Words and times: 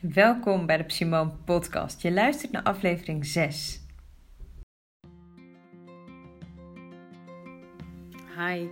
Welkom 0.00 0.66
bij 0.66 0.76
de 0.76 0.84
Simone 0.86 1.30
Podcast. 1.44 2.02
Je 2.02 2.12
luistert 2.12 2.52
naar 2.52 2.62
aflevering 2.62 3.26
6. 3.26 3.80
Hi, 8.36 8.68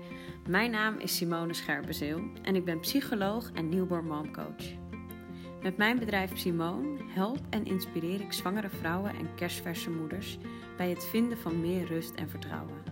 mijn 0.48 0.70
naam 0.70 0.98
is 0.98 1.16
Simone 1.16 1.54
Scherpenzeel 1.54 2.22
en 2.42 2.56
ik 2.56 2.64
ben 2.64 2.80
psycholoog 2.80 3.50
en 3.52 3.68
newborn 3.68 4.06
momcoach. 4.06 4.64
Met 5.62 5.76
mijn 5.76 5.98
bedrijf 5.98 6.38
Simone 6.38 6.98
help 7.08 7.40
en 7.50 7.64
inspireer 7.64 8.20
ik 8.20 8.32
zwangere 8.32 8.70
vrouwen 8.70 9.10
en 9.10 9.34
kerstverse 9.34 9.90
moeders 9.90 10.38
bij 10.76 10.90
het 10.90 11.04
vinden 11.04 11.38
van 11.38 11.60
meer 11.60 11.86
rust 11.86 12.14
en 12.14 12.30
vertrouwen. 12.30 12.82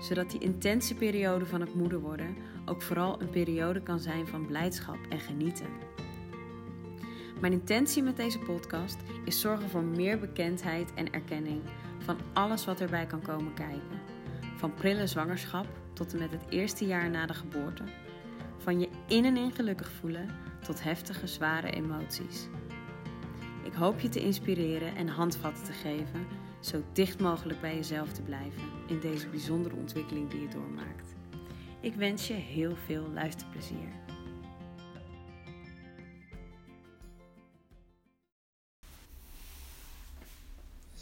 Zodat 0.00 0.30
die 0.30 0.40
intense 0.40 0.94
periode 0.94 1.46
van 1.46 1.60
het 1.60 1.74
moeder 1.74 2.00
worden 2.00 2.36
ook 2.64 2.82
vooral 2.82 3.20
een 3.20 3.30
periode 3.30 3.82
kan 3.82 4.00
zijn 4.00 4.26
van 4.26 4.46
blijdschap 4.46 4.98
en 5.08 5.20
genieten. 5.20 5.93
Mijn 7.44 7.56
intentie 7.56 8.02
met 8.02 8.16
deze 8.16 8.38
podcast 8.38 8.96
is 9.24 9.40
zorgen 9.40 9.68
voor 9.68 9.82
meer 9.82 10.18
bekendheid 10.18 10.94
en 10.94 11.12
erkenning 11.12 11.62
van 11.98 12.16
alles 12.32 12.64
wat 12.64 12.80
erbij 12.80 13.06
kan 13.06 13.22
komen 13.22 13.54
kijken. 13.54 14.00
Van 14.56 14.74
prille 14.74 15.06
zwangerschap 15.06 15.66
tot 15.92 16.12
en 16.12 16.18
met 16.18 16.30
het 16.30 16.44
eerste 16.48 16.86
jaar 16.86 17.10
na 17.10 17.26
de 17.26 17.34
geboorte. 17.34 17.82
Van 18.58 18.80
je 18.80 18.88
in 19.08 19.24
en 19.24 19.36
in 19.36 19.52
gelukkig 19.52 19.90
voelen 19.90 20.28
tot 20.62 20.82
heftige, 20.82 21.26
zware 21.26 21.70
emoties. 21.70 22.48
Ik 23.62 23.72
hoop 23.72 24.00
je 24.00 24.08
te 24.08 24.20
inspireren 24.20 24.96
en 24.96 25.08
handvatten 25.08 25.64
te 25.64 25.72
geven, 25.72 26.26
zo 26.60 26.82
dicht 26.92 27.20
mogelijk 27.20 27.60
bij 27.60 27.74
jezelf 27.74 28.12
te 28.12 28.22
blijven 28.22 28.62
in 28.86 29.00
deze 29.00 29.28
bijzondere 29.28 29.76
ontwikkeling 29.76 30.30
die 30.30 30.40
je 30.40 30.48
doormaakt. 30.48 31.14
Ik 31.80 31.94
wens 31.94 32.26
je 32.26 32.34
heel 32.34 32.76
veel 32.76 33.08
luisterplezier. 33.14 34.03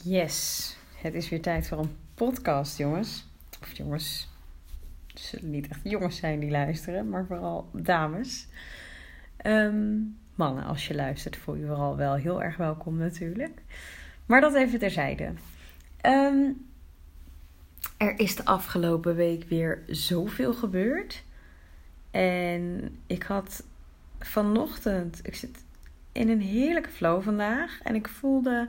Yes, 0.05 0.77
het 0.95 1.15
is 1.15 1.29
weer 1.29 1.43
tijd 1.43 1.69
voor 1.69 1.79
een 1.79 1.97
podcast, 2.15 2.79
jongens. 2.79 3.27
Of 3.63 3.73
jongens, 3.73 4.29
het 5.07 5.21
zullen 5.21 5.51
niet 5.51 5.69
echt 5.69 5.81
jongens 5.83 6.17
zijn 6.17 6.41
die 6.41 6.51
luisteren, 6.51 7.09
maar 7.09 7.27
vooral 7.27 7.69
dames. 7.73 8.47
Ehm, 9.37 9.99
mannen, 10.35 10.65
als 10.65 10.87
je 10.87 10.95
luistert, 10.95 11.37
voel 11.37 11.55
je 11.55 11.67
vooral 11.67 11.97
wel 11.97 12.15
heel 12.15 12.43
erg 12.43 12.57
welkom 12.57 12.97
natuurlijk. 12.97 13.63
Maar 14.27 14.41
dat 14.41 14.55
even 14.55 14.79
terzijde. 14.79 15.33
Um, 16.07 16.67
er 17.97 18.19
is 18.19 18.37
de 18.37 18.45
afgelopen 18.45 19.15
week 19.15 19.45
weer 19.49 19.83
zoveel 19.87 20.55
gebeurd. 20.55 21.25
En 22.11 22.91
ik 23.07 23.23
had 23.23 23.65
vanochtend, 24.19 25.21
ik 25.23 25.35
zit 25.35 25.65
in 26.13 26.29
een 26.29 26.41
heerlijke 26.41 26.91
flow 26.91 27.23
vandaag. 27.23 27.81
En 27.83 27.95
ik 27.95 28.09
voelde, 28.09 28.69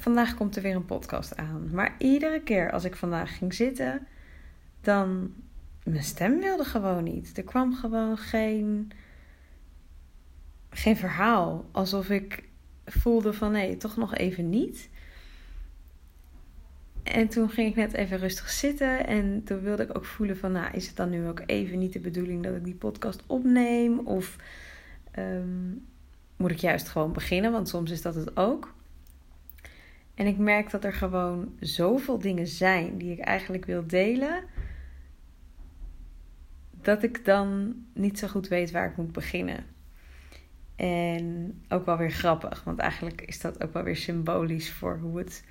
vandaag 0.00 0.34
komt 0.34 0.56
er 0.56 0.62
weer 0.62 0.74
een 0.74 0.84
podcast 0.84 1.36
aan. 1.36 1.68
Maar 1.72 1.94
iedere 1.98 2.42
keer 2.42 2.70
als 2.70 2.84
ik 2.84 2.96
vandaag 2.96 3.36
ging 3.36 3.54
zitten, 3.54 4.06
dan, 4.80 5.34
mijn 5.84 6.04
stem 6.04 6.40
wilde 6.40 6.64
gewoon 6.64 7.04
niet. 7.04 7.36
Er 7.36 7.44
kwam 7.44 7.74
gewoon 7.74 8.16
geen, 8.16 8.92
geen 10.70 10.96
verhaal. 10.96 11.68
Alsof 11.72 12.10
ik 12.10 12.44
voelde 12.84 13.32
van 13.32 13.52
nee, 13.52 13.76
toch 13.76 13.96
nog 13.96 14.14
even 14.14 14.48
niet. 14.48 14.88
En 17.02 17.28
toen 17.28 17.50
ging 17.50 17.68
ik 17.68 17.76
net 17.76 17.92
even 17.92 18.18
rustig 18.18 18.50
zitten. 18.50 19.06
En 19.06 19.44
toen 19.44 19.60
wilde 19.60 19.82
ik 19.82 19.96
ook 19.96 20.04
voelen 20.04 20.36
van, 20.36 20.52
nou, 20.52 20.72
is 20.72 20.86
het 20.86 20.96
dan 20.96 21.10
nu 21.10 21.26
ook 21.28 21.42
even 21.46 21.78
niet 21.78 21.92
de 21.92 22.00
bedoeling 22.00 22.42
dat 22.42 22.56
ik 22.56 22.64
die 22.64 22.74
podcast 22.74 23.22
opneem? 23.26 23.98
Of 23.98 24.36
um, 25.18 25.86
moet 26.36 26.50
ik 26.50 26.58
juist 26.58 26.88
gewoon 26.88 27.12
beginnen? 27.12 27.52
Want 27.52 27.68
soms 27.68 27.90
is 27.90 28.02
dat 28.02 28.14
het 28.14 28.36
ook. 28.36 28.74
En 30.20 30.26
ik 30.26 30.38
merk 30.38 30.70
dat 30.70 30.84
er 30.84 30.92
gewoon 30.92 31.52
zoveel 31.60 32.18
dingen 32.18 32.46
zijn 32.46 32.98
die 32.98 33.12
ik 33.12 33.18
eigenlijk 33.18 33.64
wil 33.64 33.86
delen. 33.86 34.44
Dat 36.70 37.02
ik 37.02 37.24
dan 37.24 37.74
niet 37.94 38.18
zo 38.18 38.28
goed 38.28 38.48
weet 38.48 38.70
waar 38.70 38.90
ik 38.90 38.96
moet 38.96 39.12
beginnen. 39.12 39.64
En 40.76 41.54
ook 41.68 41.86
wel 41.86 41.96
weer 41.96 42.10
grappig, 42.10 42.64
want 42.64 42.78
eigenlijk 42.78 43.20
is 43.20 43.40
dat 43.40 43.62
ook 43.62 43.72
wel 43.72 43.82
weer 43.82 43.96
symbolisch 43.96 44.70
voor 44.70 44.98
hoe 44.98 45.18
het 45.18 45.44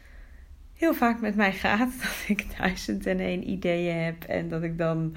heel 0.74 0.94
vaak 0.94 1.22
met 1.22 1.36
mij 1.36 1.54
gaat. 1.54 1.92
Dat 2.02 2.24
ik 2.28 2.58
duizend 2.58 3.06
en 3.06 3.20
één 3.20 3.50
ideeën 3.50 4.04
heb. 4.04 4.24
En 4.24 4.50
dat 4.50 4.64
ik 4.64 4.78
dan 4.78 5.16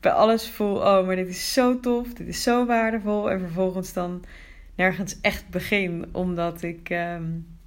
bij 0.00 0.12
alles 0.12 0.50
voel: 0.50 0.76
oh, 0.76 1.06
maar 1.06 1.16
dit 1.16 1.28
is 1.28 1.52
zo 1.52 1.80
tof, 1.80 2.14
dit 2.14 2.28
is 2.28 2.42
zo 2.42 2.66
waardevol. 2.66 3.30
En 3.30 3.40
vervolgens 3.40 3.92
dan 3.92 4.24
nergens 4.74 5.20
echt 5.20 5.48
begin, 5.48 6.08
omdat 6.12 6.62
ik 6.62 6.90
um, 6.90 7.58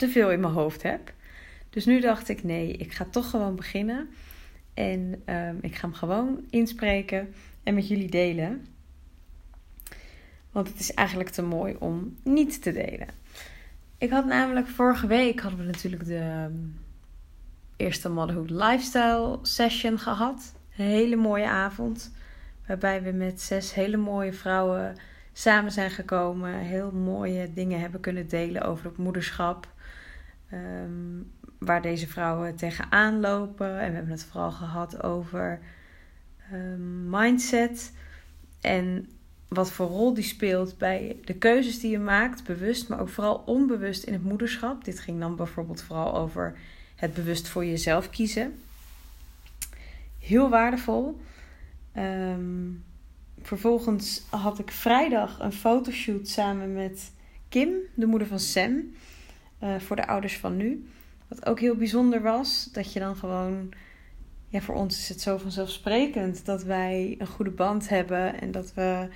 te 0.00 0.08
veel 0.08 0.30
in 0.30 0.40
mijn 0.40 0.52
hoofd 0.52 0.82
heb. 0.82 1.12
Dus 1.70 1.84
nu 1.84 2.00
dacht 2.00 2.28
ik: 2.28 2.42
nee, 2.42 2.72
ik 2.72 2.92
ga 2.92 3.06
toch 3.10 3.30
gewoon 3.30 3.56
beginnen. 3.56 4.08
En 4.74 5.22
um, 5.26 5.58
ik 5.60 5.74
ga 5.74 5.86
hem 5.86 5.94
gewoon 5.94 6.44
inspreken 6.50 7.34
en 7.62 7.74
met 7.74 7.88
jullie 7.88 8.10
delen. 8.10 8.66
Want 10.52 10.68
het 10.68 10.80
is 10.80 10.94
eigenlijk 10.94 11.28
te 11.28 11.42
mooi 11.42 11.76
om 11.78 12.16
niet 12.22 12.62
te 12.62 12.72
delen. 12.72 13.08
Ik 13.98 14.10
had 14.10 14.26
namelijk 14.26 14.66
vorige 14.66 15.06
week 15.06 15.40
hadden 15.40 15.60
we 15.60 15.66
natuurlijk 15.66 16.04
de 16.04 16.16
ehm, 16.16 16.52
eerste 17.76 18.08
Motherhood 18.08 18.50
Lifestyle 18.50 19.38
Session 19.42 19.98
gehad. 19.98 20.54
Een 20.76 20.84
hele 20.84 21.16
mooie 21.16 21.48
avond. 21.48 22.12
Waarbij 22.66 23.02
we 23.02 23.10
met 23.10 23.40
zes 23.40 23.74
hele 23.74 23.96
mooie 23.96 24.32
vrouwen 24.32 24.96
samen 25.32 25.72
zijn 25.72 25.90
gekomen. 25.90 26.54
Heel 26.54 26.90
mooie 26.90 27.52
dingen 27.52 27.80
hebben 27.80 28.00
kunnen 28.00 28.28
delen 28.28 28.62
over 28.62 28.84
het 28.84 28.96
moederschap. 28.96 29.69
Um, 30.52 31.32
waar 31.58 31.82
deze 31.82 32.08
vrouwen 32.08 32.56
tegenaan 32.56 33.20
lopen. 33.20 33.80
En 33.80 33.88
we 33.88 33.94
hebben 33.94 34.10
het 34.10 34.24
vooral 34.24 34.50
gehad 34.50 35.02
over 35.02 35.60
um, 36.52 37.10
mindset. 37.10 37.92
En 38.60 39.08
wat 39.48 39.72
voor 39.72 39.86
rol 39.86 40.14
die 40.14 40.24
speelt 40.24 40.78
bij 40.78 41.16
de 41.24 41.34
keuzes 41.34 41.80
die 41.80 41.90
je 41.90 41.98
maakt, 41.98 42.44
bewust, 42.44 42.88
maar 42.88 43.00
ook 43.00 43.08
vooral 43.08 43.42
onbewust 43.46 44.02
in 44.02 44.12
het 44.12 44.24
moederschap. 44.24 44.84
Dit 44.84 45.00
ging 45.00 45.20
dan 45.20 45.36
bijvoorbeeld 45.36 45.82
vooral 45.82 46.14
over 46.14 46.56
het 46.96 47.14
bewust 47.14 47.48
voor 47.48 47.64
jezelf 47.64 48.10
kiezen. 48.10 48.54
Heel 50.18 50.48
waardevol. 50.48 51.20
Um, 51.96 52.84
vervolgens 53.42 54.22
had 54.30 54.58
ik 54.58 54.70
vrijdag 54.70 55.40
een 55.40 55.52
fotoshoot 55.52 56.28
samen 56.28 56.72
met 56.72 57.12
Kim, 57.48 57.70
de 57.94 58.06
moeder 58.06 58.28
van 58.28 58.40
Sam, 58.40 58.94
uh, 59.62 59.78
voor 59.78 59.96
de 59.96 60.06
ouders 60.06 60.38
van 60.38 60.56
nu. 60.56 60.88
Wat 61.28 61.46
ook 61.46 61.60
heel 61.60 61.76
bijzonder 61.76 62.22
was, 62.22 62.68
dat 62.72 62.92
je 62.92 63.00
dan 63.00 63.16
gewoon 63.16 63.72
ja, 64.48 64.60
voor 64.60 64.74
ons 64.74 64.98
is 64.98 65.08
het 65.08 65.20
zo 65.20 65.36
vanzelfsprekend 65.36 66.44
dat 66.44 66.62
wij 66.62 67.14
een 67.18 67.26
goede 67.26 67.50
band 67.50 67.88
hebben 67.88 68.40
en 68.40 68.50
dat 68.50 68.74
we 68.74 69.08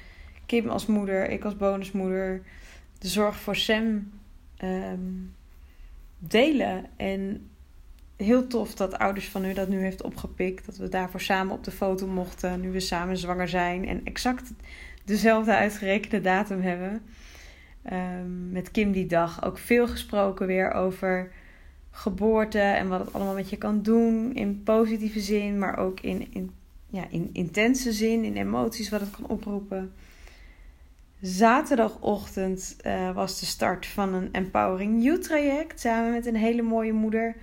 Kim 0.47 0.69
als 0.69 0.87
moeder, 0.87 1.31
ik 1.31 1.44
als 1.44 1.56
bonusmoeder, 1.56 2.43
de 2.99 3.09
zorg 3.09 3.37
voor 3.37 3.56
Sam 3.56 4.10
um, 4.62 5.34
delen. 6.19 6.87
En 6.97 7.50
heel 8.16 8.47
tof 8.47 8.75
dat 8.75 8.99
ouders 8.99 9.28
van 9.28 9.44
u 9.44 9.53
dat 9.53 9.69
nu 9.69 9.81
heeft 9.81 10.03
opgepikt. 10.03 10.66
Dat 10.66 10.76
we 10.76 10.88
daarvoor 10.88 11.21
samen 11.21 11.55
op 11.55 11.65
de 11.65 11.71
foto 11.71 12.06
mochten, 12.06 12.61
nu 12.61 12.71
we 12.71 12.81
samen 12.81 13.16
zwanger 13.16 13.49
zijn. 13.49 13.88
En 13.88 14.00
exact 14.05 14.53
dezelfde 15.05 15.55
uitgerekende 15.55 16.21
datum 16.21 16.61
hebben. 16.61 17.03
Um, 17.93 18.50
met 18.50 18.71
Kim 18.71 18.93
die 18.93 19.06
dag 19.06 19.45
ook 19.45 19.59
veel 19.59 19.89
gesproken 19.89 20.47
weer 20.47 20.72
over 20.72 21.33
geboorte 21.91 22.59
en 22.59 22.89
wat 22.89 23.00
het 23.00 23.12
allemaal 23.12 23.34
met 23.34 23.50
je 23.50 23.56
kan 23.56 23.83
doen. 23.83 24.34
In 24.34 24.62
positieve 24.62 25.21
zin, 25.21 25.59
maar 25.59 25.77
ook 25.78 26.00
in, 26.00 26.33
in, 26.33 26.50
ja, 26.87 27.06
in 27.11 27.31
intense 27.33 27.93
zin, 27.93 28.25
in 28.25 28.37
emoties, 28.37 28.89
wat 28.89 29.00
het 29.00 29.11
kan 29.11 29.27
oproepen. 29.27 29.93
Zaterdagochtend 31.21 32.76
uh, 32.87 33.14
was 33.14 33.41
de 33.41 33.47
start 33.47 33.87
van 33.87 34.14
een 34.14 34.29
Empowering 34.32 35.03
You 35.03 35.19
traject. 35.19 35.81
Samen 35.81 36.12
met 36.12 36.26
een 36.26 36.37
hele 36.37 36.62
mooie 36.62 36.93
moeder. 36.93 37.37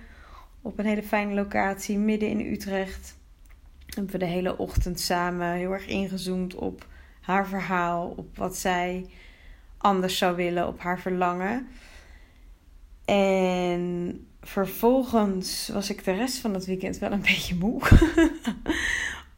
Op 0.62 0.78
een 0.78 0.86
hele 0.86 1.02
fijne 1.02 1.34
locatie 1.34 1.98
midden 1.98 2.28
in 2.28 2.52
Utrecht. 2.52 3.16
Hebben 3.86 4.12
we 4.12 4.18
de 4.18 4.24
hele 4.24 4.58
ochtend 4.58 5.00
samen 5.00 5.52
heel 5.52 5.72
erg 5.72 5.86
ingezoomd 5.86 6.54
op 6.54 6.86
haar 7.20 7.46
verhaal. 7.46 8.12
Op 8.16 8.36
wat 8.36 8.56
zij 8.56 9.06
anders 9.82 10.18
zou 10.18 10.36
willen. 10.36 10.66
Op 10.66 10.80
haar 10.80 11.00
verlangen. 11.00 11.68
En 13.04 14.26
vervolgens 14.40 15.70
was 15.72 15.90
ik 15.90 16.04
de 16.04 16.12
rest 16.12 16.38
van 16.38 16.54
het 16.54 16.66
weekend 16.66 16.98
wel 16.98 17.12
een 17.12 17.22
beetje 17.32 17.54
moe. 17.54 17.80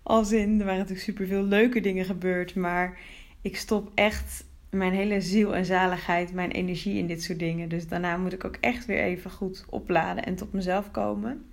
Als 0.02 0.32
in, 0.32 0.50
er 0.58 0.64
waren 0.64 0.78
natuurlijk 0.78 1.06
superveel 1.06 1.42
leuke 1.42 1.80
dingen 1.80 2.04
gebeurd. 2.04 2.54
Maar 2.54 2.98
ik 3.40 3.56
stop 3.56 3.90
echt 3.94 4.44
mijn 4.70 4.92
hele 4.92 5.20
ziel 5.20 5.54
en 5.54 5.64
zaligheid, 5.64 6.32
mijn 6.32 6.50
energie 6.50 6.98
in 6.98 7.06
dit 7.06 7.22
soort 7.22 7.38
dingen. 7.38 7.68
Dus 7.68 7.88
daarna 7.88 8.16
moet 8.16 8.32
ik 8.32 8.44
ook 8.44 8.56
echt 8.60 8.86
weer 8.86 9.02
even 9.02 9.30
goed 9.30 9.64
opladen 9.68 10.24
en 10.24 10.34
tot 10.34 10.52
mezelf 10.52 10.90
komen. 10.90 11.44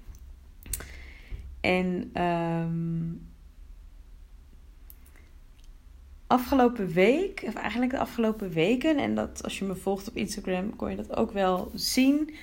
En 1.61 2.11
um, 2.23 3.30
afgelopen 6.31 6.87
week, 6.87 7.43
of 7.47 7.53
eigenlijk 7.53 7.91
de 7.91 7.99
afgelopen 7.99 8.49
weken, 8.51 8.97
en 8.97 9.15
dat 9.15 9.43
als 9.43 9.59
je 9.59 9.65
me 9.65 9.75
volgt 9.75 10.09
op 10.09 10.15
Instagram, 10.15 10.75
kon 10.75 10.89
je 10.89 10.95
dat 10.95 11.15
ook 11.15 11.31
wel 11.31 11.71
zien, 11.73 12.33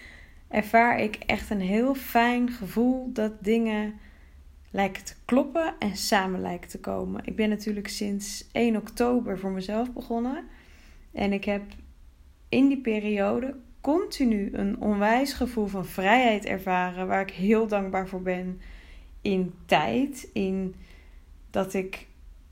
ervaar 0.49 1.01
ik 1.01 1.17
echt 1.27 1.51
een 1.51 1.61
heel 1.61 1.95
fijn 1.95 2.51
gevoel 2.51 3.13
dat 3.13 3.33
dingen 3.41 3.95
lijken 4.71 5.05
te 5.05 5.15
kloppen 5.25 5.75
en 5.79 5.97
samen 5.97 6.41
lijken 6.41 6.71
te 6.71 6.81
komen. 6.81 7.21
Ik 7.25 7.37
ben 7.37 7.49
natuurlijk 7.49 7.89
sinds 7.89 8.49
1 8.53 8.77
oktober 8.77 9.39
voor 9.39 9.51
mezelf 9.51 9.93
begonnen. 9.93 10.45
En 11.13 11.33
ik 11.33 11.45
heb 11.45 11.63
in 12.49 12.69
die 12.69 12.81
periode 12.81 13.55
continu 13.81 14.51
een 14.53 14.81
onwijs 14.81 15.33
gevoel 15.33 15.67
van 15.67 15.87
vrijheid 15.87 16.45
ervaren, 16.45 17.07
waar 17.07 17.21
ik 17.21 17.31
heel 17.31 17.67
dankbaar 17.67 18.09
voor 18.09 18.23
ben. 18.23 18.61
In 19.23 19.55
tijd, 19.67 20.29
in 20.33 20.75
dat 21.51 21.75
ik, 21.75 22.07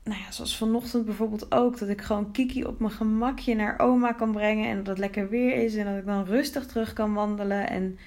nou 0.07 0.21
ja, 0.21 0.31
zoals 0.31 0.57
vanochtend 0.57 1.05
bijvoorbeeld 1.05 1.51
ook, 1.51 1.79
dat 1.79 1.89
ik 1.89 2.01
gewoon 2.01 2.31
Kiki 2.31 2.65
op 2.65 2.79
mijn 2.79 2.91
gemakje 2.91 3.55
naar 3.55 3.79
oma 3.79 4.11
kan 4.11 4.31
brengen 4.31 4.69
en 4.69 4.77
dat 4.77 4.87
het 4.87 4.97
lekker 4.97 5.29
weer 5.29 5.63
is 5.63 5.75
en 5.75 5.85
dat 5.85 5.97
ik 5.97 6.05
dan 6.05 6.25
rustig 6.25 6.65
terug 6.65 6.93
kan 6.93 7.13
wandelen 7.13 7.69
en 7.69 7.97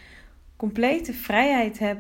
complete 0.56 1.12
vrijheid 1.12 1.79
heb 1.79 1.99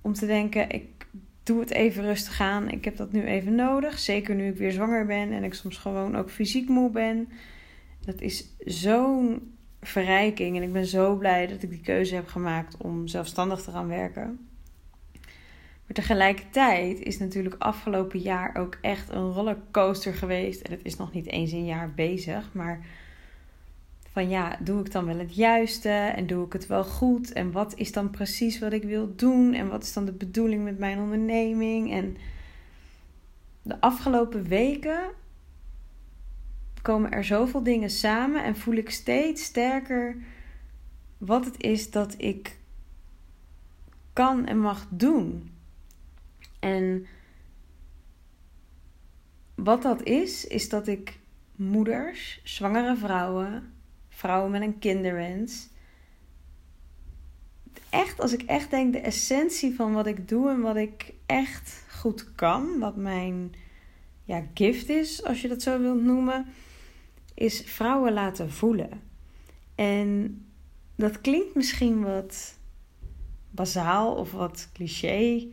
om 0.00 0.12
te 0.12 0.26
denken: 0.26 0.70
ik 0.70 1.06
doe 1.42 1.60
het 1.60 1.70
even 1.70 2.02
rustig 2.02 2.40
aan. 2.40 2.70
Ik 2.70 2.84
heb 2.84 2.96
dat 2.96 3.12
nu 3.12 3.24
even 3.24 3.54
nodig. 3.54 3.98
Zeker 3.98 4.34
nu 4.34 4.48
ik 4.48 4.56
weer 4.56 4.72
zwanger 4.72 5.06
ben 5.06 5.32
en 5.32 5.44
ik 5.44 5.54
soms 5.54 5.76
gewoon 5.76 6.16
ook 6.16 6.30
fysiek 6.30 6.68
moe 6.68 6.90
ben. 6.90 7.28
Dat 8.00 8.20
is 8.20 8.54
zo'n 8.58 9.54
verrijking. 9.80 10.56
En 10.56 10.62
ik 10.62 10.72
ben 10.72 10.86
zo 10.86 11.16
blij 11.16 11.46
dat 11.46 11.62
ik 11.62 11.70
die 11.70 11.80
keuze 11.80 12.14
heb 12.14 12.26
gemaakt 12.26 12.76
om 12.76 13.06
zelfstandig 13.06 13.62
te 13.62 13.70
gaan 13.70 13.88
werken. 13.88 14.48
Maar 15.86 15.94
tegelijkertijd 15.94 17.00
is 17.00 17.18
natuurlijk 17.18 17.54
afgelopen 17.58 18.18
jaar 18.18 18.56
ook 18.56 18.78
echt 18.80 19.08
een 19.08 19.32
rollercoaster 19.32 20.14
geweest. 20.14 20.60
En 20.60 20.72
het 20.72 20.84
is 20.84 20.96
nog 20.96 21.12
niet 21.12 21.26
eens 21.26 21.52
een 21.52 21.64
jaar 21.64 21.94
bezig. 21.94 22.52
Maar 22.52 22.86
van 24.12 24.28
ja, 24.28 24.58
doe 24.60 24.80
ik 24.80 24.92
dan 24.92 25.04
wel 25.04 25.18
het 25.18 25.34
juiste 25.34 25.88
en 25.88 26.26
doe 26.26 26.46
ik 26.46 26.52
het 26.52 26.66
wel 26.66 26.84
goed? 26.84 27.32
En 27.32 27.52
wat 27.52 27.74
is 27.74 27.92
dan 27.92 28.10
precies 28.10 28.58
wat 28.58 28.72
ik 28.72 28.82
wil 28.82 29.16
doen? 29.16 29.54
En 29.54 29.68
wat 29.68 29.82
is 29.82 29.92
dan 29.92 30.04
de 30.04 30.12
bedoeling 30.12 30.64
met 30.64 30.78
mijn 30.78 30.98
onderneming? 30.98 31.92
En 31.92 32.16
de 33.62 33.80
afgelopen 33.80 34.44
weken 34.44 35.00
komen 36.82 37.10
er 37.10 37.24
zoveel 37.24 37.62
dingen 37.62 37.90
samen 37.90 38.44
en 38.44 38.56
voel 38.56 38.74
ik 38.74 38.90
steeds 38.90 39.44
sterker 39.44 40.16
wat 41.18 41.44
het 41.44 41.62
is 41.62 41.90
dat 41.90 42.14
ik 42.18 42.58
kan 44.12 44.46
en 44.46 44.60
mag 44.60 44.86
doen. 44.90 45.50
En 46.66 47.06
wat 49.54 49.82
dat 49.82 50.02
is, 50.02 50.46
is 50.46 50.68
dat 50.68 50.86
ik 50.86 51.18
moeders, 51.56 52.40
zwangere 52.44 52.96
vrouwen, 52.96 53.72
vrouwen 54.08 54.50
met 54.50 54.62
een 54.62 54.78
kinderwens. 54.78 55.68
Echt, 57.90 58.20
als 58.20 58.32
ik 58.32 58.42
echt 58.42 58.70
denk, 58.70 58.92
de 58.92 59.00
essentie 59.00 59.74
van 59.74 59.92
wat 59.92 60.06
ik 60.06 60.28
doe 60.28 60.50
en 60.50 60.60
wat 60.60 60.76
ik 60.76 61.12
echt 61.26 61.84
goed 61.90 62.34
kan, 62.34 62.78
wat 62.78 62.96
mijn 62.96 63.54
ja, 64.24 64.42
gift 64.54 64.88
is, 64.88 65.24
als 65.24 65.40
je 65.40 65.48
dat 65.48 65.62
zo 65.62 65.80
wilt 65.80 66.02
noemen, 66.02 66.46
is 67.34 67.60
vrouwen 67.60 68.12
laten 68.12 68.50
voelen. 68.50 69.02
En 69.74 70.40
dat 70.96 71.20
klinkt 71.20 71.54
misschien 71.54 72.02
wat 72.02 72.58
bazaal 73.50 74.14
of 74.14 74.32
wat 74.32 74.68
cliché. 74.72 75.48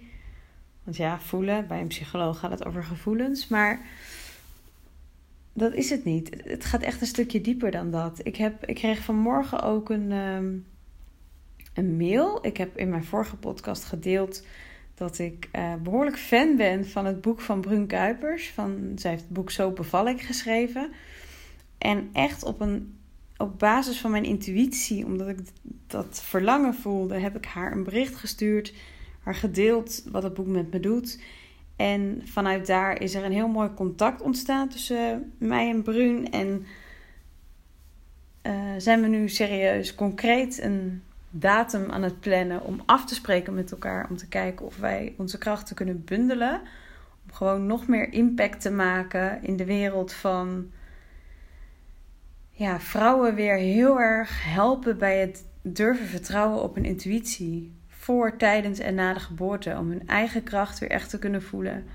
Want 0.83 0.97
ja, 0.97 1.19
voelen, 1.19 1.67
bij 1.67 1.81
een 1.81 1.87
psycholoog 1.87 2.39
gaat 2.39 2.51
het 2.51 2.65
over 2.65 2.83
gevoelens. 2.83 3.47
Maar 3.47 3.85
dat 5.53 5.73
is 5.73 5.89
het 5.89 6.03
niet. 6.03 6.41
Het 6.43 6.65
gaat 6.65 6.81
echt 6.81 7.01
een 7.01 7.07
stukje 7.07 7.41
dieper 7.41 7.71
dan 7.71 7.91
dat. 7.91 8.19
Ik, 8.23 8.35
heb, 8.35 8.65
ik 8.65 8.75
kreeg 8.75 9.03
vanmorgen 9.03 9.61
ook 9.61 9.89
een, 9.89 10.11
ehm, 10.11 10.53
een 11.73 11.97
mail. 11.97 12.45
Ik 12.45 12.57
heb 12.57 12.77
in 12.77 12.89
mijn 12.89 13.03
vorige 13.03 13.35
podcast 13.35 13.83
gedeeld 13.83 14.45
dat 14.95 15.19
ik 15.19 15.49
uh, 15.55 15.73
behoorlijk 15.75 16.17
fan 16.17 16.55
ben 16.55 16.87
van 16.87 17.05
het 17.05 17.21
boek 17.21 17.41
van 17.41 17.61
Brun 17.61 17.87
Kuipers. 17.87 18.49
Van, 18.49 18.91
zij 18.95 19.11
heeft 19.11 19.23
het 19.23 19.33
boek 19.33 19.51
Zo 19.51 19.71
beval 19.71 20.17
geschreven. 20.17 20.91
En 21.77 22.09
echt 22.13 22.43
op, 22.43 22.61
een, 22.61 22.97
op 23.37 23.59
basis 23.59 23.99
van 23.99 24.11
mijn 24.11 24.23
intuïtie, 24.23 25.05
omdat 25.05 25.27
ik 25.27 25.39
dat 25.87 26.21
verlangen 26.23 26.73
voelde, 26.73 27.19
heb 27.19 27.35
ik 27.35 27.45
haar 27.45 27.71
een 27.71 27.83
bericht 27.83 28.15
gestuurd. 28.15 28.73
Haar 29.23 29.35
gedeeld 29.35 30.03
wat 30.11 30.23
het 30.23 30.33
boek 30.33 30.47
met 30.47 30.71
me 30.71 30.79
doet. 30.79 31.21
En 31.75 32.21
vanuit 32.25 32.67
daar 32.67 33.01
is 33.01 33.15
er 33.15 33.23
een 33.23 33.31
heel 33.31 33.47
mooi 33.47 33.73
contact 33.73 34.21
ontstaan 34.21 34.69
tussen 34.69 35.33
mij 35.37 35.69
en 35.69 35.81
Brun. 35.81 36.31
En 36.31 36.65
uh, 38.43 38.53
zijn 38.77 39.01
we 39.01 39.07
nu 39.07 39.29
serieus 39.29 39.95
concreet 39.95 40.61
een 40.61 41.03
datum 41.29 41.91
aan 41.91 42.03
het 42.03 42.19
plannen 42.19 42.63
om 42.63 42.81
af 42.85 43.05
te 43.05 43.13
spreken 43.13 43.53
met 43.53 43.71
elkaar. 43.71 44.07
Om 44.09 44.17
te 44.17 44.27
kijken 44.27 44.65
of 44.65 44.77
wij 44.77 45.13
onze 45.17 45.37
krachten 45.37 45.75
kunnen 45.75 46.03
bundelen. 46.03 46.61
Om 47.25 47.33
gewoon 47.33 47.65
nog 47.65 47.87
meer 47.87 48.13
impact 48.13 48.61
te 48.61 48.71
maken 48.71 49.43
in 49.43 49.57
de 49.57 49.65
wereld 49.65 50.13
van 50.13 50.71
ja, 52.51 52.79
vrouwen 52.79 53.35
weer 53.35 53.55
heel 53.55 53.99
erg 53.99 54.43
helpen 54.43 54.97
bij 54.97 55.19
het 55.19 55.45
durven 55.61 56.05
vertrouwen 56.05 56.63
op 56.63 56.75
hun 56.75 56.85
intuïtie 56.85 57.71
voor, 58.03 58.37
tijdens 58.37 58.79
en 58.79 58.95
na 58.95 59.13
de 59.13 59.19
geboorte. 59.19 59.77
Om 59.77 59.89
hun 59.89 60.07
eigen 60.07 60.43
kracht 60.43 60.79
weer 60.79 60.89
echt 60.89 61.09
te 61.09 61.19
kunnen 61.19 61.43
voelen. 61.43 61.85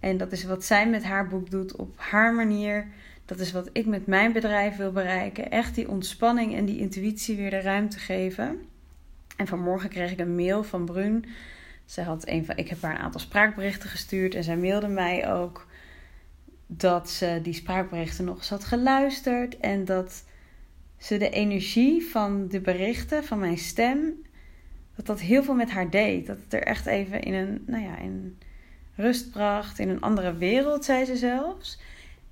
En 0.00 0.16
dat 0.16 0.32
is 0.32 0.44
wat 0.44 0.64
zij 0.64 0.88
met 0.88 1.04
haar 1.04 1.28
boek 1.28 1.50
doet 1.50 1.76
op 1.76 1.92
haar 1.96 2.34
manier. 2.34 2.86
Dat 3.24 3.38
is 3.38 3.52
wat 3.52 3.68
ik 3.72 3.86
met 3.86 4.06
mijn 4.06 4.32
bedrijf 4.32 4.76
wil 4.76 4.92
bereiken. 4.92 5.50
Echt 5.50 5.74
die 5.74 5.88
ontspanning 5.88 6.54
en 6.54 6.64
die 6.64 6.78
intuïtie 6.78 7.36
weer 7.36 7.50
de 7.50 7.60
ruimte 7.60 7.98
geven. 7.98 8.60
En 9.36 9.46
vanmorgen 9.46 9.88
kreeg 9.88 10.12
ik 10.12 10.18
een 10.18 10.34
mail 10.34 10.64
van 10.64 10.84
Brun. 10.84 11.24
Zij 11.84 12.04
had 12.04 12.28
een 12.28 12.44
van, 12.44 12.56
ik 12.56 12.68
heb 12.68 12.82
haar 12.82 12.94
een 12.94 13.02
aantal 13.02 13.20
spraakberichten 13.20 13.88
gestuurd. 13.88 14.34
En 14.34 14.44
zij 14.44 14.56
mailde 14.56 14.88
mij 14.88 15.32
ook 15.32 15.66
dat 16.66 17.10
ze 17.10 17.40
die 17.42 17.54
spraakberichten 17.54 18.24
nog 18.24 18.36
eens 18.36 18.48
had 18.48 18.64
geluisterd. 18.64 19.56
En 19.58 19.84
dat 19.84 20.24
ze 20.98 21.18
de 21.18 21.30
energie 21.30 22.04
van 22.04 22.48
de 22.48 22.60
berichten, 22.60 23.24
van 23.24 23.38
mijn 23.38 23.58
stem, 23.58 24.24
dat 24.96 25.06
dat 25.06 25.20
heel 25.20 25.42
veel 25.42 25.54
met 25.54 25.70
haar 25.70 25.90
deed. 25.90 26.26
Dat 26.26 26.38
het 26.44 26.52
er 26.52 26.62
echt 26.62 26.86
even 26.86 27.22
in 27.22 27.34
een, 27.34 27.62
nou 27.66 27.82
ja, 27.82 27.98
in 27.98 28.38
rust 28.94 29.30
bracht, 29.30 29.78
in 29.78 29.88
een 29.88 30.00
andere 30.00 30.36
wereld, 30.36 30.84
zei 30.84 31.04
ze 31.04 31.16
zelfs. 31.16 31.80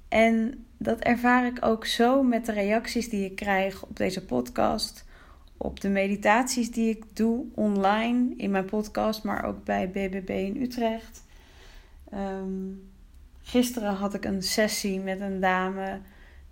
En 0.09 0.65
dat 0.77 1.01
ervaar 1.01 1.47
ik 1.47 1.65
ook 1.65 1.87
zo 1.87 2.23
met 2.23 2.47
de 2.47 2.53
reacties 2.53 3.09
die 3.09 3.25
ik 3.25 3.37
krijg 3.37 3.83
op 3.83 3.97
deze 3.97 4.25
podcast, 4.25 5.05
op 5.57 5.81
de 5.81 5.89
meditaties 5.89 6.71
die 6.71 6.89
ik 6.89 7.05
doe 7.13 7.45
online 7.55 8.35
in 8.37 8.51
mijn 8.51 8.65
podcast, 8.65 9.23
maar 9.23 9.45
ook 9.45 9.65
bij 9.65 9.91
BBB 9.91 10.29
in 10.29 10.63
Utrecht. 10.63 11.25
Ehm, 12.11 12.73
gisteren 13.43 13.95
had 13.95 14.15
ik 14.15 14.25
een 14.25 14.43
sessie 14.43 15.01
met 15.01 15.21
een 15.21 15.41
dame 15.41 16.01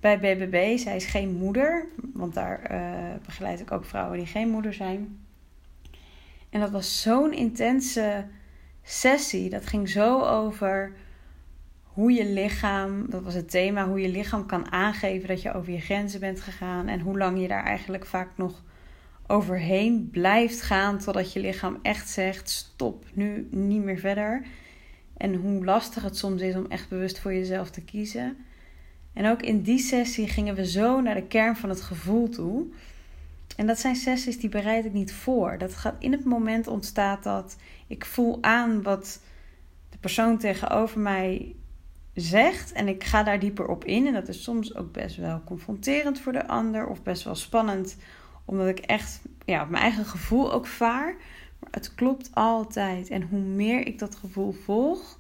bij 0.01 0.19
BBB. 0.19 0.79
Zij 0.79 0.97
is 0.97 1.05
geen 1.05 1.35
moeder, 1.35 1.87
want 2.13 2.35
daar 2.35 2.73
uh, 2.73 3.25
begeleid 3.25 3.61
ik 3.61 3.73
ook 3.73 3.85
vrouwen 3.85 4.19
die 4.19 4.27
geen 4.27 4.49
moeder 4.49 4.75
zijn. 4.75 5.19
En 6.53 6.61
dat 6.61 6.71
was 6.71 7.03
zo'n 7.03 7.33
intense 7.33 8.27
sessie. 8.83 9.51
Dat 9.51 9.67
ging 9.67 9.89
zo 9.89 10.21
over 10.21 10.93
hoe 11.83 12.13
je 12.13 12.27
lichaam, 12.27 13.11
dat 13.11 13.23
was 13.23 13.35
het 13.35 13.51
thema, 13.51 13.89
hoe 13.89 14.01
je 14.01 14.09
lichaam 14.09 14.47
kan 14.47 14.73
aangeven 14.73 15.29
dat 15.29 15.43
je 15.43 15.53
over 15.53 15.73
je 15.73 15.81
grenzen 15.81 16.21
bent 16.21 16.41
gegaan. 16.41 16.89
En 16.89 17.01
hoe 17.01 17.19
lang 17.19 17.41
je 17.41 17.49
daar 17.49 17.65
eigenlijk 17.65 18.07
vaak 18.07 18.29
nog 18.37 18.63
overheen 19.27 20.09
blijft 20.11 20.63
gaan 20.63 20.99
totdat 20.99 21.33
je 21.33 21.41
lichaam 21.41 21.79
echt 21.83 22.09
zegt: 22.09 22.51
stop, 22.51 23.05
nu 23.13 23.49
niet 23.51 23.83
meer 23.83 23.99
verder. 23.99 24.47
En 25.17 25.35
hoe 25.35 25.65
lastig 25.65 26.03
het 26.03 26.17
soms 26.17 26.41
is 26.41 26.55
om 26.55 26.67
echt 26.69 26.89
bewust 26.89 27.19
voor 27.19 27.35
jezelf 27.35 27.71
te 27.71 27.85
kiezen. 27.85 28.37
En 29.13 29.27
ook 29.27 29.43
in 29.43 29.63
die 29.63 29.79
sessie 29.79 30.29
gingen 30.29 30.55
we 30.55 30.67
zo 30.67 31.01
naar 31.01 31.15
de 31.15 31.27
kern 31.27 31.57
van 31.57 31.69
het 31.69 31.81
gevoel 31.81 32.29
toe. 32.29 32.67
En 33.57 33.67
dat 33.67 33.79
zijn 33.79 33.97
sessies 33.97 34.39
die 34.39 34.49
bereid 34.49 34.85
ik 34.85 34.93
niet 34.93 35.13
voor. 35.13 35.59
Dat 35.59 35.75
gaat 35.75 35.95
in 35.99 36.13
het 36.13 36.25
moment 36.25 36.67
ontstaat 36.67 37.23
dat 37.23 37.57
ik 37.87 38.05
voel 38.05 38.39
aan 38.41 38.83
wat 38.83 39.21
de 39.89 39.99
persoon 39.99 40.39
tegenover 40.39 41.01
mij 41.01 41.55
zegt 42.15 42.73
en 42.73 42.89
ik 42.89 43.05
ga 43.05 43.23
daar 43.23 43.39
dieper 43.39 43.67
op 43.67 43.85
in. 43.85 44.07
En 44.07 44.13
dat 44.13 44.29
is 44.29 44.43
soms 44.43 44.77
ook 44.77 44.93
best 44.93 45.17
wel 45.17 45.43
confronterend 45.45 46.21
voor 46.21 46.33
de 46.33 46.47
ander 46.47 46.87
of 46.87 47.03
best 47.03 47.25
wel 47.25 47.35
spannend, 47.35 47.97
omdat 48.45 48.69
ik 48.69 48.79
echt 48.79 49.21
ja, 49.45 49.65
mijn 49.65 49.83
eigen 49.83 50.05
gevoel 50.05 50.53
ook 50.53 50.67
vaar. 50.67 51.15
Maar 51.59 51.71
het 51.71 51.95
klopt 51.95 52.31
altijd. 52.35 53.11
En 53.11 53.23
hoe 53.23 53.41
meer 53.41 53.87
ik 53.87 53.99
dat 53.99 54.15
gevoel 54.15 54.53
volg, 54.53 55.19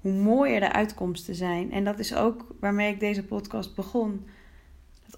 hoe 0.00 0.12
mooier 0.12 0.60
de 0.60 0.72
uitkomsten 0.72 1.34
zijn. 1.34 1.72
En 1.72 1.84
dat 1.84 1.98
is 1.98 2.14
ook 2.14 2.46
waarmee 2.60 2.92
ik 2.92 3.00
deze 3.00 3.24
podcast 3.24 3.74
begon 3.74 4.26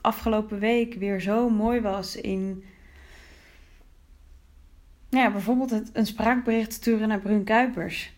afgelopen 0.03 0.59
week 0.59 0.95
weer 0.95 1.21
zo 1.21 1.49
mooi 1.49 1.81
was 1.81 2.17
in. 2.17 2.65
Ja, 5.09 5.31
bijvoorbeeld 5.31 5.71
het, 5.71 5.91
een 5.93 6.07
spraakbericht 6.07 6.73
sturen 6.73 7.09
naar 7.09 7.21
Brun 7.21 7.45
Kuipers. 7.45 8.15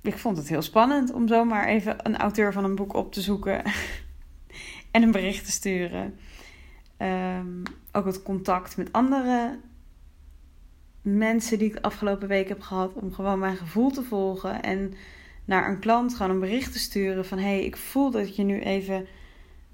ik 0.00 0.18
vond 0.18 0.36
het 0.36 0.48
heel 0.48 0.62
spannend 0.62 1.12
om 1.12 1.28
zomaar 1.28 1.66
even 1.66 2.06
een 2.06 2.16
auteur 2.16 2.52
van 2.52 2.64
een 2.64 2.74
boek 2.74 2.94
op 2.94 3.12
te 3.12 3.20
zoeken 3.20 3.62
en 4.90 5.02
een 5.02 5.10
bericht 5.10 5.44
te 5.44 5.52
sturen. 5.52 6.18
Ehm, 6.96 7.62
ook 7.92 8.04
het 8.04 8.22
contact 8.22 8.76
met 8.76 8.92
andere 8.92 9.58
mensen 11.02 11.58
die 11.58 11.68
ik 11.68 11.74
de 11.74 11.82
afgelopen 11.82 12.28
week 12.28 12.48
heb 12.48 12.60
gehad 12.60 12.92
om 12.92 13.12
gewoon 13.12 13.38
mijn 13.38 13.56
gevoel 13.56 13.90
te 13.90 14.02
volgen 14.02 14.62
en 14.62 14.94
naar 15.44 15.68
een 15.68 15.78
klant 15.78 16.14
gewoon 16.14 16.32
een 16.32 16.40
bericht 16.40 16.72
te 16.72 16.78
sturen 16.78 17.26
van 17.26 17.38
hey, 17.38 17.64
ik 17.64 17.76
voel 17.76 18.10
dat 18.10 18.36
je 18.36 18.42
nu 18.42 18.60
even 18.60 19.06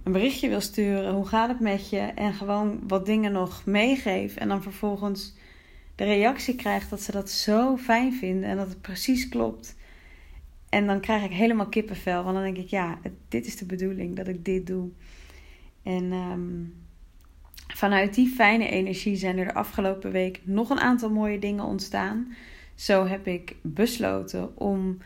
een 0.07 0.13
berichtje 0.13 0.49
wil 0.49 0.61
sturen. 0.61 1.15
Hoe 1.15 1.27
gaat 1.27 1.49
het 1.49 1.61
met 1.61 1.91
je? 1.91 1.99
En 1.99 2.35
gewoon 2.35 2.81
wat 2.87 3.07
dingen 3.07 3.33
nog 3.33 3.65
meegeef. 3.65 4.37
En 4.37 4.49
dan 4.49 4.63
vervolgens 4.63 5.35
de 5.95 6.05
reactie 6.05 6.55
krijgt 6.55 6.91
dat 6.91 7.03
ze 7.03 7.13
dat 7.13 7.31
zo 7.31 7.77
fijn 7.77 8.13
vinden 8.13 8.51
en 8.51 8.57
dat 8.57 8.69
het 8.69 8.81
precies 8.81 9.29
klopt. 9.29 9.77
En 10.69 10.87
dan 10.87 11.01
krijg 11.01 11.25
ik 11.25 11.31
helemaal 11.31 11.69
kippenvel. 11.69 12.23
Want 12.23 12.35
dan 12.35 12.45
denk 12.45 12.57
ik, 12.57 12.69
ja, 12.69 12.99
dit 13.29 13.47
is 13.47 13.57
de 13.57 13.67
bedoeling 13.67 14.17
dat 14.17 14.29
ik 14.29 14.45
dit 14.45 14.67
doe. 14.67 14.89
En 15.83 16.13
um, 16.13 16.75
vanuit 17.67 18.15
die 18.15 18.29
fijne 18.29 18.69
energie 18.69 19.17
zijn 19.17 19.39
er 19.39 19.45
de 19.45 19.55
afgelopen 19.55 20.11
week 20.11 20.41
nog 20.45 20.71
een 20.71 20.81
aantal 20.81 21.11
mooie 21.11 21.39
dingen 21.39 21.65
ontstaan. 21.65 22.35
Zo 22.75 23.07
heb 23.07 23.27
ik 23.27 23.57
besloten 23.63 24.59
om 24.59 24.99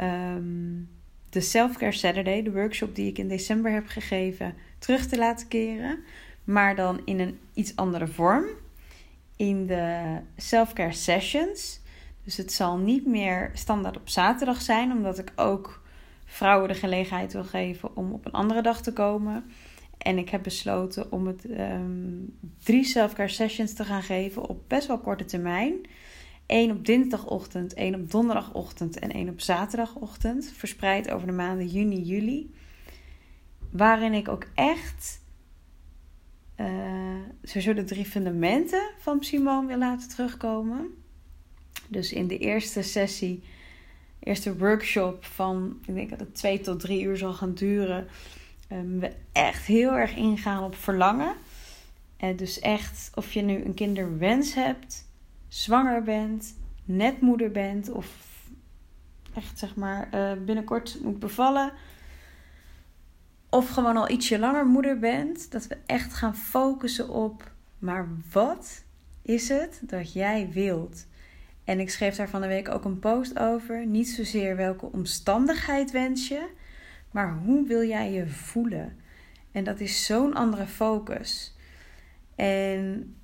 um, 0.00 0.88
de 1.32 1.40
Selfcare 1.40 1.92
Saturday, 1.92 2.42
de 2.42 2.52
workshop 2.52 2.94
die 2.94 3.06
ik 3.10 3.18
in 3.18 3.28
december 3.28 3.72
heb 3.72 3.86
gegeven, 3.86 4.54
terug 4.78 5.06
te 5.06 5.18
laten 5.18 5.48
keren. 5.48 5.98
Maar 6.44 6.76
dan 6.76 7.00
in 7.04 7.20
een 7.20 7.38
iets 7.54 7.76
andere 7.76 8.06
vorm. 8.06 8.44
In 9.36 9.66
de 9.66 10.18
Selfcare 10.36 10.92
Sessions. 10.92 11.80
Dus 12.24 12.36
het 12.36 12.52
zal 12.52 12.76
niet 12.76 13.06
meer 13.06 13.50
standaard 13.54 13.96
op 13.96 14.08
zaterdag 14.08 14.62
zijn, 14.62 14.92
omdat 14.92 15.18
ik 15.18 15.32
ook 15.36 15.82
vrouwen 16.24 16.68
de 16.68 16.74
gelegenheid 16.74 17.32
wil 17.32 17.44
geven 17.44 17.96
om 17.96 18.12
op 18.12 18.26
een 18.26 18.32
andere 18.32 18.62
dag 18.62 18.82
te 18.82 18.92
komen. 18.92 19.44
En 19.98 20.18
ik 20.18 20.28
heb 20.28 20.42
besloten 20.42 21.12
om 21.12 21.26
het 21.26 21.44
um, 21.50 22.38
drie 22.64 22.84
selfcare 22.84 23.28
sessions 23.28 23.74
te 23.74 23.84
gaan 23.84 24.02
geven 24.02 24.48
op 24.48 24.68
best 24.68 24.86
wel 24.86 24.98
korte 24.98 25.24
termijn. 25.24 25.74
Eén 26.54 26.70
op 26.70 26.86
dinsdagochtend, 26.86 27.74
één 27.74 27.94
op 27.94 28.10
donderdagochtend 28.10 28.98
en 28.98 29.10
één 29.10 29.28
op 29.28 29.40
zaterdagochtend. 29.40 30.52
Verspreid 30.56 31.10
over 31.10 31.26
de 31.26 31.32
maanden 31.32 31.66
juni, 31.66 32.02
juli. 32.02 32.54
Waarin 33.70 34.12
ik 34.12 34.28
ook 34.28 34.46
echt 34.54 35.20
uh, 36.56 36.66
sowieso 37.42 37.74
de 37.74 37.84
drie 37.84 38.04
fundamenten 38.04 38.90
van 38.98 39.24
Simone 39.24 39.66
wil 39.66 39.78
laten 39.78 40.08
terugkomen. 40.08 40.86
Dus 41.88 42.12
in 42.12 42.26
de 42.26 42.38
eerste 42.38 42.82
sessie, 42.82 43.42
eerste 44.18 44.56
workshop 44.56 45.24
van, 45.24 45.78
ik 45.86 45.94
denk 45.94 46.10
dat 46.10 46.20
het 46.20 46.34
twee 46.34 46.60
tot 46.60 46.80
drie 46.80 47.02
uur 47.02 47.16
zal 47.16 47.32
gaan 47.32 47.54
duren 47.54 48.06
um, 48.72 49.00
we 49.00 49.12
echt 49.32 49.66
heel 49.66 49.92
erg 49.92 50.16
ingaan 50.16 50.64
op 50.64 50.74
verlangen. 50.74 51.34
En 52.16 52.36
dus 52.36 52.60
echt, 52.60 53.10
of 53.14 53.32
je 53.32 53.42
nu 53.42 53.64
een 53.64 53.74
kinderwens 53.74 54.54
hebt, 54.54 55.10
zwanger 55.52 56.02
bent, 56.02 56.56
net 56.84 57.20
moeder 57.20 57.50
bent 57.50 57.90
of 57.90 58.06
echt 59.34 59.58
zeg 59.58 59.76
maar 59.76 60.08
uh, 60.14 60.44
binnenkort 60.44 60.98
moet 61.02 61.18
bevallen. 61.18 61.72
Of 63.50 63.68
gewoon 63.68 63.96
al 63.96 64.10
ietsje 64.10 64.38
langer 64.38 64.66
moeder 64.66 64.98
bent. 64.98 65.50
Dat 65.50 65.66
we 65.66 65.78
echt 65.86 66.14
gaan 66.14 66.36
focussen 66.36 67.08
op, 67.08 67.50
maar 67.78 68.08
wat 68.32 68.84
is 69.22 69.48
het 69.48 69.80
dat 69.82 70.12
jij 70.12 70.48
wilt? 70.52 71.06
En 71.64 71.80
ik 71.80 71.90
schreef 71.90 72.16
daar 72.16 72.28
van 72.28 72.40
de 72.40 72.46
week 72.46 72.68
ook 72.68 72.84
een 72.84 72.98
post 72.98 73.38
over. 73.38 73.86
Niet 73.86 74.08
zozeer 74.08 74.56
welke 74.56 74.86
omstandigheid 74.86 75.90
wens 75.90 76.28
je, 76.28 76.48
maar 77.10 77.38
hoe 77.44 77.66
wil 77.66 77.82
jij 77.82 78.12
je 78.12 78.26
voelen? 78.26 78.96
En 79.50 79.64
dat 79.64 79.80
is 79.80 80.04
zo'n 80.06 80.34
andere 80.34 80.66
focus. 80.66 81.56
En 82.34 83.14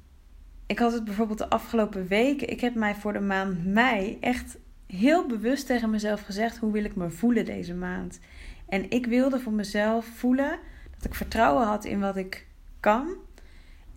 ik 0.69 0.79
had 0.79 0.93
het 0.93 1.05
bijvoorbeeld 1.05 1.39
de 1.39 1.51
afgelopen 1.51 2.07
weken. 2.07 2.51
Ik 2.51 2.61
heb 2.61 2.75
mij 2.75 2.95
voor 2.95 3.13
de 3.13 3.21
maand 3.21 3.67
mei 3.67 4.19
echt 4.21 4.57
heel 4.87 5.27
bewust 5.27 5.67
tegen 5.67 5.91
mezelf 5.91 6.23
gezegd: 6.23 6.59
hoe 6.59 6.73
wil 6.73 6.85
ik 6.85 6.97
me 6.97 7.11
voelen 7.11 7.45
deze 7.45 7.75
maand? 7.75 8.21
En 8.69 8.91
ik 8.91 9.07
wilde 9.07 9.41
voor 9.41 9.53
mezelf 9.53 10.07
voelen 10.07 10.59
dat 10.97 11.05
ik 11.05 11.15
vertrouwen 11.15 11.67
had 11.67 11.85
in 11.85 12.01
wat 12.01 12.17
ik 12.17 12.47
kan. 12.81 13.07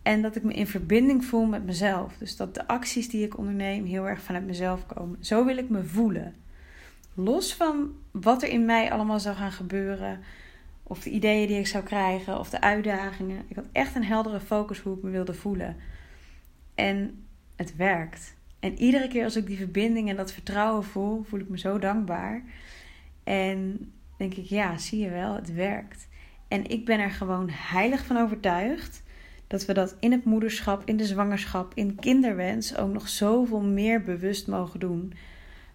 En 0.01 0.21
dat 0.21 0.35
ik 0.35 0.43
me 0.43 0.53
in 0.53 0.67
verbinding 0.67 1.25
voel 1.25 1.45
met 1.45 1.65
mezelf. 1.65 2.17
Dus 2.17 2.35
dat 2.35 2.55
de 2.55 2.67
acties 2.67 3.09
die 3.09 3.25
ik 3.25 3.37
onderneem 3.37 3.85
heel 3.85 4.07
erg 4.07 4.21
vanuit 4.21 4.45
mezelf 4.45 4.85
komen. 4.85 5.17
Zo 5.25 5.45
wil 5.45 5.57
ik 5.57 5.69
me 5.69 5.83
voelen. 5.83 6.35
Los 7.13 7.55
van 7.55 7.93
wat 8.11 8.43
er 8.43 8.49
in 8.49 8.65
mij 8.65 8.91
allemaal 8.91 9.19
zou 9.19 9.35
gaan 9.35 9.51
gebeuren. 9.51 10.19
Of 10.83 10.99
de 10.99 11.09
ideeën 11.09 11.47
die 11.47 11.59
ik 11.59 11.67
zou 11.67 11.83
krijgen. 11.83 12.39
Of 12.39 12.49
de 12.49 12.61
uitdagingen. 12.61 13.43
Ik 13.47 13.55
had 13.55 13.65
echt 13.71 13.95
een 13.95 14.03
heldere 14.03 14.39
focus 14.39 14.79
hoe 14.79 14.97
ik 14.97 15.03
me 15.03 15.09
wilde 15.09 15.33
voelen. 15.33 15.75
En 16.81 17.25
het 17.55 17.75
werkt. 17.75 18.35
En 18.59 18.79
iedere 18.79 19.07
keer 19.07 19.23
als 19.23 19.35
ik 19.35 19.45
die 19.45 19.57
verbinding 19.57 20.09
en 20.09 20.15
dat 20.15 20.31
vertrouwen 20.31 20.83
voel, 20.83 21.23
voel 21.23 21.39
ik 21.39 21.49
me 21.49 21.59
zo 21.59 21.79
dankbaar. 21.79 22.43
En 23.23 23.91
denk 24.17 24.33
ik, 24.33 24.45
ja, 24.45 24.77
zie 24.77 24.99
je 24.99 25.09
wel, 25.09 25.35
het 25.35 25.53
werkt. 25.53 26.07
En 26.47 26.69
ik 26.69 26.85
ben 26.85 26.99
er 26.99 27.11
gewoon 27.11 27.49
heilig 27.49 28.05
van 28.05 28.17
overtuigd 28.17 29.03
dat 29.47 29.65
we 29.65 29.73
dat 29.73 29.95
in 29.99 30.11
het 30.11 30.25
moederschap, 30.25 30.81
in 30.85 30.97
de 30.97 31.05
zwangerschap, 31.05 31.71
in 31.75 31.95
kinderwens 31.95 32.77
ook 32.77 32.93
nog 32.93 33.09
zoveel 33.09 33.61
meer 33.61 34.01
bewust 34.01 34.47
mogen 34.47 34.79
doen. 34.79 35.13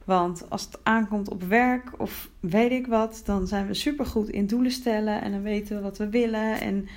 Want 0.04 0.50
als 0.50 0.64
het 0.64 0.78
aankomt 0.82 1.30
op 1.30 1.42
werk 1.42 2.00
of 2.00 2.30
weet 2.40 2.70
ik 2.70 2.86
wat, 2.86 3.22
dan 3.25 3.46
zijn 3.46 3.66
we 3.66 3.75
supergoed 3.75 4.28
in 4.28 4.46
doelen 4.46 4.70
stellen 4.70 5.22
en 5.22 5.32
dan 5.32 5.42
weten 5.42 5.76
we 5.76 5.82
wat 5.82 5.98
we 5.98 6.08
willen. 6.08 6.60
En 6.60 6.88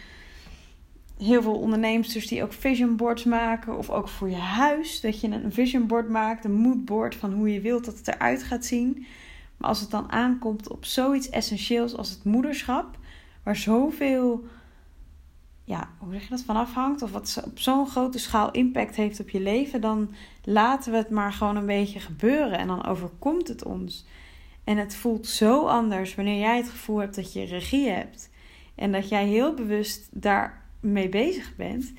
heel 1.19 1.41
veel 1.41 1.59
ondernemers 1.59 2.27
die 2.27 2.43
ook 2.43 2.53
vision 2.53 2.95
boards 2.95 3.23
maken, 3.23 3.77
of 3.77 3.89
ook 3.89 4.07
voor 4.07 4.29
je 4.29 4.35
huis, 4.35 5.01
dat 5.01 5.21
je 5.21 5.27
een 5.27 5.53
vision 5.53 5.87
board 5.87 6.09
maakt, 6.09 6.45
een 6.45 6.53
moodboard 6.53 7.15
van 7.15 7.33
hoe 7.33 7.53
je 7.53 7.61
wilt 7.61 7.85
dat 7.85 7.97
het 7.97 8.07
eruit 8.07 8.43
gaat 8.43 8.65
zien. 8.65 9.05
Maar 9.57 9.69
als 9.69 9.79
het 9.79 9.91
dan 9.91 10.11
aankomt 10.11 10.69
op 10.69 10.85
zoiets 10.85 11.29
essentieels 11.29 11.97
als 11.97 12.09
het 12.09 12.23
moederschap, 12.23 12.97
waar 13.43 13.55
zoveel 13.55 14.47
ja, 15.69 15.89
hoe 15.97 16.13
zeg 16.13 16.23
je 16.23 16.29
dat, 16.29 16.41
van 16.41 16.55
afhangt. 16.55 17.01
Of 17.01 17.11
wat 17.11 17.41
op 17.45 17.59
zo'n 17.59 17.87
grote 17.87 18.19
schaal 18.19 18.51
impact 18.51 18.95
heeft 18.95 19.19
op 19.19 19.29
je 19.29 19.39
leven. 19.39 19.81
Dan 19.81 20.13
laten 20.43 20.91
we 20.91 20.97
het 20.97 21.09
maar 21.09 21.33
gewoon 21.33 21.55
een 21.55 21.65
beetje 21.65 21.99
gebeuren. 21.99 22.57
En 22.57 22.67
dan 22.67 22.85
overkomt 22.85 23.47
het 23.47 23.63
ons. 23.63 24.05
En 24.63 24.77
het 24.77 24.95
voelt 24.95 25.27
zo 25.27 25.65
anders 25.65 26.15
wanneer 26.15 26.39
jij 26.39 26.57
het 26.57 26.69
gevoel 26.69 26.97
hebt 26.97 27.15
dat 27.15 27.33
je 27.33 27.45
regie 27.45 27.89
hebt. 27.89 28.29
En 28.75 28.91
dat 28.91 29.09
jij 29.09 29.25
heel 29.25 29.53
bewust 29.53 30.07
daarmee 30.81 31.09
bezig 31.09 31.55
bent. 31.55 31.93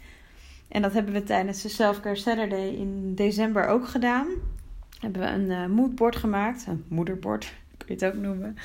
En 0.69 0.83
dat 0.83 0.93
hebben 0.93 1.13
we 1.13 1.23
tijdens 1.23 1.63
de 1.63 1.69
Self-Care 1.69 2.17
Saturday 2.17 2.69
in 2.69 3.15
december 3.15 3.67
ook 3.67 3.89
gedaan. 3.89 4.29
Hebben 5.01 5.21
we 5.21 5.29
een 5.29 5.51
uh, 5.51 5.67
moodboard 5.67 6.17
gemaakt. 6.17 6.67
Een 6.67 6.85
moederbord, 6.89 7.55
kun 7.77 7.87
je 7.87 8.05
het 8.05 8.15
ook 8.15 8.21
noemen. 8.23 8.57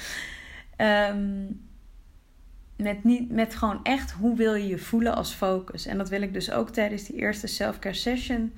Um, 0.78 1.64
met, 2.76 3.04
niet, 3.04 3.32
met 3.32 3.56
gewoon 3.56 3.80
echt 3.84 4.12
hoe 4.12 4.36
wil 4.36 4.56
je 4.56 4.68
je 4.68 4.78
voelen 4.78 5.16
als 5.16 5.34
focus. 5.34 5.86
En 5.86 5.98
dat 5.98 6.10
wil 6.10 6.22
ik 6.22 6.34
dus 6.34 6.52
ook 6.52 6.70
tijdens 6.70 7.04
die 7.04 7.16
eerste 7.16 7.48
self-care 7.48 7.96
session 7.96 8.54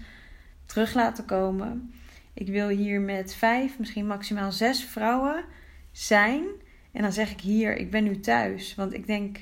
terug 0.65 0.93
laten 0.93 1.25
komen. 1.25 1.93
Ik 2.33 2.47
wil 2.47 2.67
hier 2.67 3.01
met 3.01 3.35
vijf, 3.35 3.79
misschien 3.79 4.07
maximaal 4.07 4.51
zes 4.51 4.83
vrouwen 4.83 5.43
zijn. 5.91 6.43
En 6.91 7.01
dan 7.01 7.13
zeg 7.13 7.31
ik 7.31 7.39
hier, 7.39 7.75
ik 7.75 7.91
ben 7.91 8.03
nu 8.03 8.19
thuis. 8.19 8.75
Want 8.75 8.93
ik 8.93 9.07
denk 9.07 9.37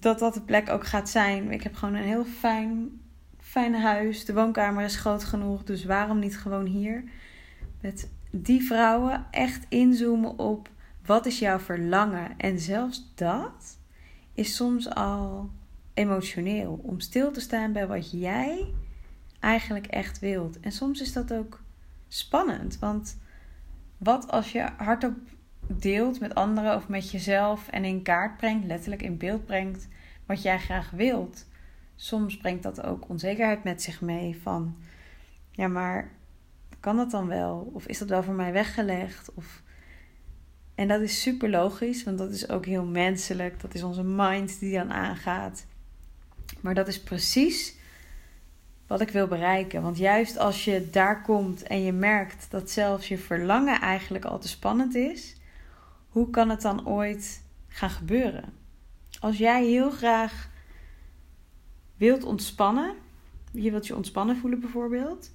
dat 0.00 0.18
dat 0.18 0.34
de 0.34 0.40
plek 0.40 0.70
ook 0.70 0.86
gaat 0.86 1.08
zijn. 1.08 1.50
Ik 1.50 1.62
heb 1.62 1.74
gewoon 1.74 1.94
een 1.94 2.02
heel 2.02 2.24
fijn, 2.24 3.00
fijn 3.40 3.74
huis. 3.74 4.24
De 4.24 4.34
woonkamer 4.34 4.84
is 4.84 4.96
groot 4.96 5.24
genoeg. 5.24 5.64
Dus 5.64 5.84
waarom 5.84 6.18
niet 6.18 6.38
gewoon 6.38 6.66
hier? 6.66 7.04
Met 7.80 8.10
die 8.30 8.62
vrouwen 8.62 9.26
echt 9.30 9.66
inzoomen 9.68 10.38
op 10.38 10.68
wat 11.06 11.26
is 11.26 11.38
jouw 11.38 11.58
verlangen? 11.58 12.38
En 12.38 12.58
zelfs 12.58 13.12
dat 13.14 13.78
is 14.34 14.56
soms 14.56 14.90
al 14.90 15.50
emotioneel. 15.94 16.80
Om 16.82 17.00
stil 17.00 17.32
te 17.32 17.40
staan 17.40 17.72
bij 17.72 17.86
wat 17.86 18.10
jij 18.10 18.74
eigenlijk 19.40 19.86
echt 19.86 20.18
wilt. 20.18 20.60
En 20.60 20.72
soms 20.72 21.00
is 21.00 21.12
dat 21.12 21.32
ook 21.32 21.62
spannend. 22.08 22.78
Want 22.78 23.18
wat 23.96 24.30
als 24.30 24.52
je 24.52 24.68
hardop 24.76 25.16
deelt 25.66 26.20
met 26.20 26.34
anderen 26.34 26.76
of 26.76 26.88
met 26.88 27.10
jezelf 27.10 27.68
en 27.68 27.84
in 27.84 28.02
kaart 28.02 28.36
brengt, 28.36 28.66
letterlijk 28.66 29.02
in 29.02 29.16
beeld 29.16 29.44
brengt, 29.44 29.88
wat 30.26 30.42
jij 30.42 30.58
graag 30.58 30.90
wilt. 30.90 31.46
Soms 31.96 32.36
brengt 32.36 32.62
dat 32.62 32.82
ook 32.82 33.08
onzekerheid 33.08 33.64
met 33.64 33.82
zich 33.82 34.00
mee 34.00 34.38
van, 34.42 34.76
ja 35.50 35.68
maar 35.68 36.10
kan 36.80 36.96
dat 36.96 37.10
dan 37.10 37.26
wel? 37.26 37.70
Of 37.72 37.86
is 37.86 37.98
dat 37.98 38.08
wel 38.08 38.22
voor 38.22 38.34
mij 38.34 38.52
weggelegd? 38.52 39.34
Of 39.34 39.62
en 40.76 40.88
dat 40.88 41.00
is 41.00 41.22
super 41.22 41.50
logisch, 41.50 42.04
want 42.04 42.18
dat 42.18 42.30
is 42.30 42.48
ook 42.48 42.66
heel 42.66 42.84
menselijk. 42.84 43.60
Dat 43.60 43.74
is 43.74 43.82
onze 43.82 44.02
mind 44.04 44.58
die 44.60 44.72
dan 44.72 44.92
aangaat. 44.92 45.66
Maar 46.60 46.74
dat 46.74 46.88
is 46.88 47.02
precies 47.02 47.74
wat 48.86 49.00
ik 49.00 49.10
wil 49.10 49.26
bereiken. 49.26 49.82
Want 49.82 49.98
juist 49.98 50.38
als 50.38 50.64
je 50.64 50.90
daar 50.90 51.22
komt 51.22 51.62
en 51.62 51.82
je 51.82 51.92
merkt 51.92 52.46
dat 52.50 52.70
zelfs 52.70 53.08
je 53.08 53.18
verlangen 53.18 53.80
eigenlijk 53.80 54.24
al 54.24 54.38
te 54.38 54.48
spannend 54.48 54.94
is, 54.94 55.36
hoe 56.16 56.30
kan 56.30 56.48
het 56.48 56.62
dan 56.62 56.86
ooit 56.86 57.42
gaan 57.68 57.90
gebeuren? 57.90 58.52
Als 59.20 59.38
jij 59.38 59.64
heel 59.64 59.90
graag 59.90 60.50
wilt 61.96 62.24
ontspannen, 62.24 62.94
je 63.52 63.70
wilt 63.70 63.86
je 63.86 63.96
ontspannen 63.96 64.36
voelen 64.36 64.60
bijvoorbeeld, 64.60 65.32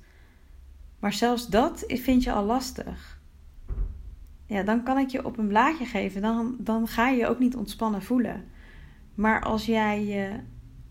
maar 1.00 1.14
zelfs 1.14 1.48
dat 1.48 1.84
vind 1.88 2.24
je 2.24 2.32
al 2.32 2.44
lastig. 2.44 3.22
Ja, 4.46 4.64
dan 4.64 4.84
kan 4.84 4.98
ik 4.98 5.10
je 5.10 5.26
op 5.26 5.38
een 5.38 5.48
blaadje 5.48 5.86
geven. 5.86 6.22
Dan, 6.22 6.56
dan 6.60 6.88
ga 6.88 7.10
je 7.10 7.28
ook 7.28 7.40
niet 7.40 7.56
ontspannen 7.56 8.02
voelen. 8.02 8.44
Maar 9.16 9.44
als 9.44 9.66
jij 9.66 10.06
je 10.06 10.40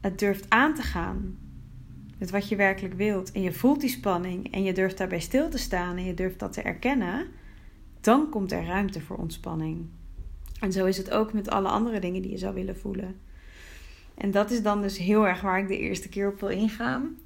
het 0.01 0.19
durft 0.19 0.51
aan 0.51 0.75
te 0.75 0.83
gaan 0.83 1.39
met 2.19 2.31
wat 2.31 2.49
je 2.49 2.57
werkelijk 2.57 2.95
wilt 2.95 3.33
en 3.33 3.43
je 3.43 3.53
voelt 3.53 3.81
die 3.81 3.91
spanning 3.91 4.53
en 4.53 4.63
je 4.63 4.73
durft 4.73 4.99
daarbij 4.99 5.21
stil 5.21 5.49
te 5.49 5.59
staan 5.59 5.97
en 5.97 6.05
je 6.05 6.15
durft 6.15 6.39
dat 6.39 6.53
te 6.53 6.63
erkennen, 6.63 7.27
dan 8.01 8.29
komt 8.29 8.53
er 8.53 8.65
ruimte 8.65 9.01
voor 9.01 9.17
ontspanning. 9.17 9.87
En 10.61 10.73
zo 10.73 10.87
is 10.87 10.97
het 10.97 11.11
ook 11.11 11.33
met 11.33 11.51
alle 11.51 11.69
andere 11.69 11.99
dingen 11.99 12.23
die 12.23 12.31
je 12.31 12.39
zou 12.39 12.55
willen 12.55 12.79
voelen. 12.79 13.21
En 14.15 14.31
dat 14.31 14.51
is 14.51 14.63
dan 14.63 14.83
dus 14.83 14.99
heel 14.99 15.27
erg 15.27 15.41
waar 15.41 15.59
ik 15.59 15.69
de 15.69 15.79
eerste 15.79 16.09
keer 16.09 16.29
op 16.29 16.41
wil 16.41 16.49
ingaan. 16.49 17.17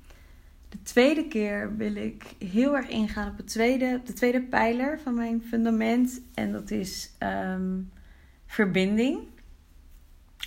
De 0.69 0.83
tweede 0.83 1.29
keer 1.29 1.77
wil 1.77 1.95
ik 1.95 2.25
heel 2.39 2.77
erg 2.77 2.89
ingaan 2.89 3.31
op, 3.31 3.37
het 3.37 3.47
tweede, 3.47 4.01
de 4.05 4.13
tweede 4.13 4.43
pijler 4.43 5.01
van 5.01 5.15
mijn 5.15 5.43
fundament. 5.43 6.21
En 6.35 6.53
dat 6.53 6.71
is 6.71 7.11
ehm, 7.19 7.81
verbinding. 8.47 9.19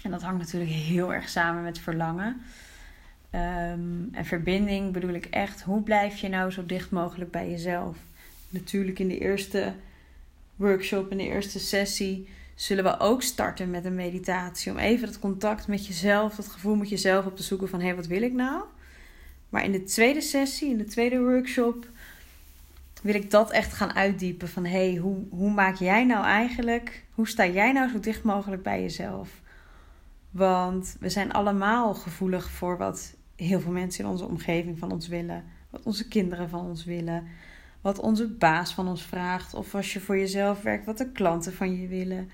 En 0.03 0.12
dat 0.12 0.22
hangt 0.22 0.39
natuurlijk 0.39 0.72
heel 0.72 1.13
erg 1.13 1.29
samen 1.29 1.63
met 1.63 1.79
verlangen. 1.79 2.41
Ehm, 3.29 4.03
en 4.12 4.25
verbinding 4.25 4.93
bedoel 4.93 5.13
ik 5.13 5.25
echt, 5.25 5.62
hoe 5.62 5.81
blijf 5.81 6.17
je 6.17 6.29
nou 6.29 6.51
zo 6.51 6.65
dicht 6.65 6.91
mogelijk 6.91 7.31
bij 7.31 7.50
jezelf? 7.50 7.98
Natuurlijk 8.50 9.00
in 9.00 9.07
de 9.07 9.19
eerste 9.19 9.74
workshop, 10.57 11.11
in 11.11 11.17
de 11.17 11.27
eerste 11.27 11.59
sessie, 11.59 12.29
zullen 12.55 12.83
we 12.83 12.99
ook 12.99 13.21
starten 13.21 13.69
met 13.69 13.85
een 13.85 13.95
meditatie. 13.95 14.71
Om 14.71 14.77
even 14.77 15.07
dat 15.07 15.19
contact 15.19 15.67
met 15.67 15.87
jezelf, 15.87 16.35
dat 16.35 16.47
gevoel 16.47 16.75
met 16.75 16.89
jezelf 16.89 17.25
op 17.25 17.35
te 17.35 17.43
zoeken 17.43 17.69
van 17.69 17.79
hé, 17.79 17.85
hey, 17.85 17.95
wat 17.95 18.07
wil 18.07 18.21
ik 18.21 18.33
nou? 18.33 18.63
Maar 19.49 19.63
in 19.63 19.71
de 19.71 19.83
tweede 19.83 20.21
sessie, 20.21 20.69
in 20.69 20.77
de 20.77 20.83
tweede 20.83 21.19
workshop, 21.19 21.87
wil 23.01 23.15
ik 23.15 23.31
dat 23.31 23.51
echt 23.51 23.73
gaan 23.73 23.93
uitdiepen. 23.93 24.49
Van 24.49 24.65
hé, 24.65 24.89
hey, 24.89 24.95
hoe, 24.95 25.17
hoe 25.29 25.51
maak 25.51 25.75
jij 25.75 26.05
nou 26.05 26.25
eigenlijk, 26.25 27.03
hoe 27.11 27.27
sta 27.27 27.47
jij 27.47 27.71
nou 27.71 27.89
zo 27.89 27.99
dicht 27.99 28.23
mogelijk 28.23 28.63
bij 28.63 28.81
jezelf? 28.81 29.41
Want 30.31 30.95
we 30.99 31.09
zijn 31.09 31.31
allemaal 31.31 31.93
gevoelig 31.93 32.49
voor 32.49 32.77
wat 32.77 33.15
heel 33.35 33.59
veel 33.59 33.71
mensen 33.71 34.03
in 34.03 34.09
onze 34.09 34.25
omgeving 34.25 34.79
van 34.79 34.91
ons 34.91 35.07
willen. 35.07 35.43
Wat 35.69 35.83
onze 35.83 36.07
kinderen 36.07 36.49
van 36.49 36.65
ons 36.65 36.85
willen. 36.85 37.27
Wat 37.81 38.00
onze 38.00 38.27
baas 38.27 38.74
van 38.74 38.88
ons 38.88 39.03
vraagt. 39.03 39.53
Of 39.53 39.75
als 39.75 39.93
je 39.93 40.00
voor 40.00 40.17
jezelf 40.17 40.62
werkt, 40.62 40.86
wat 40.86 40.98
de 40.98 41.12
klanten 41.12 41.53
van 41.53 41.81
je 41.81 41.88
willen. 41.88 42.29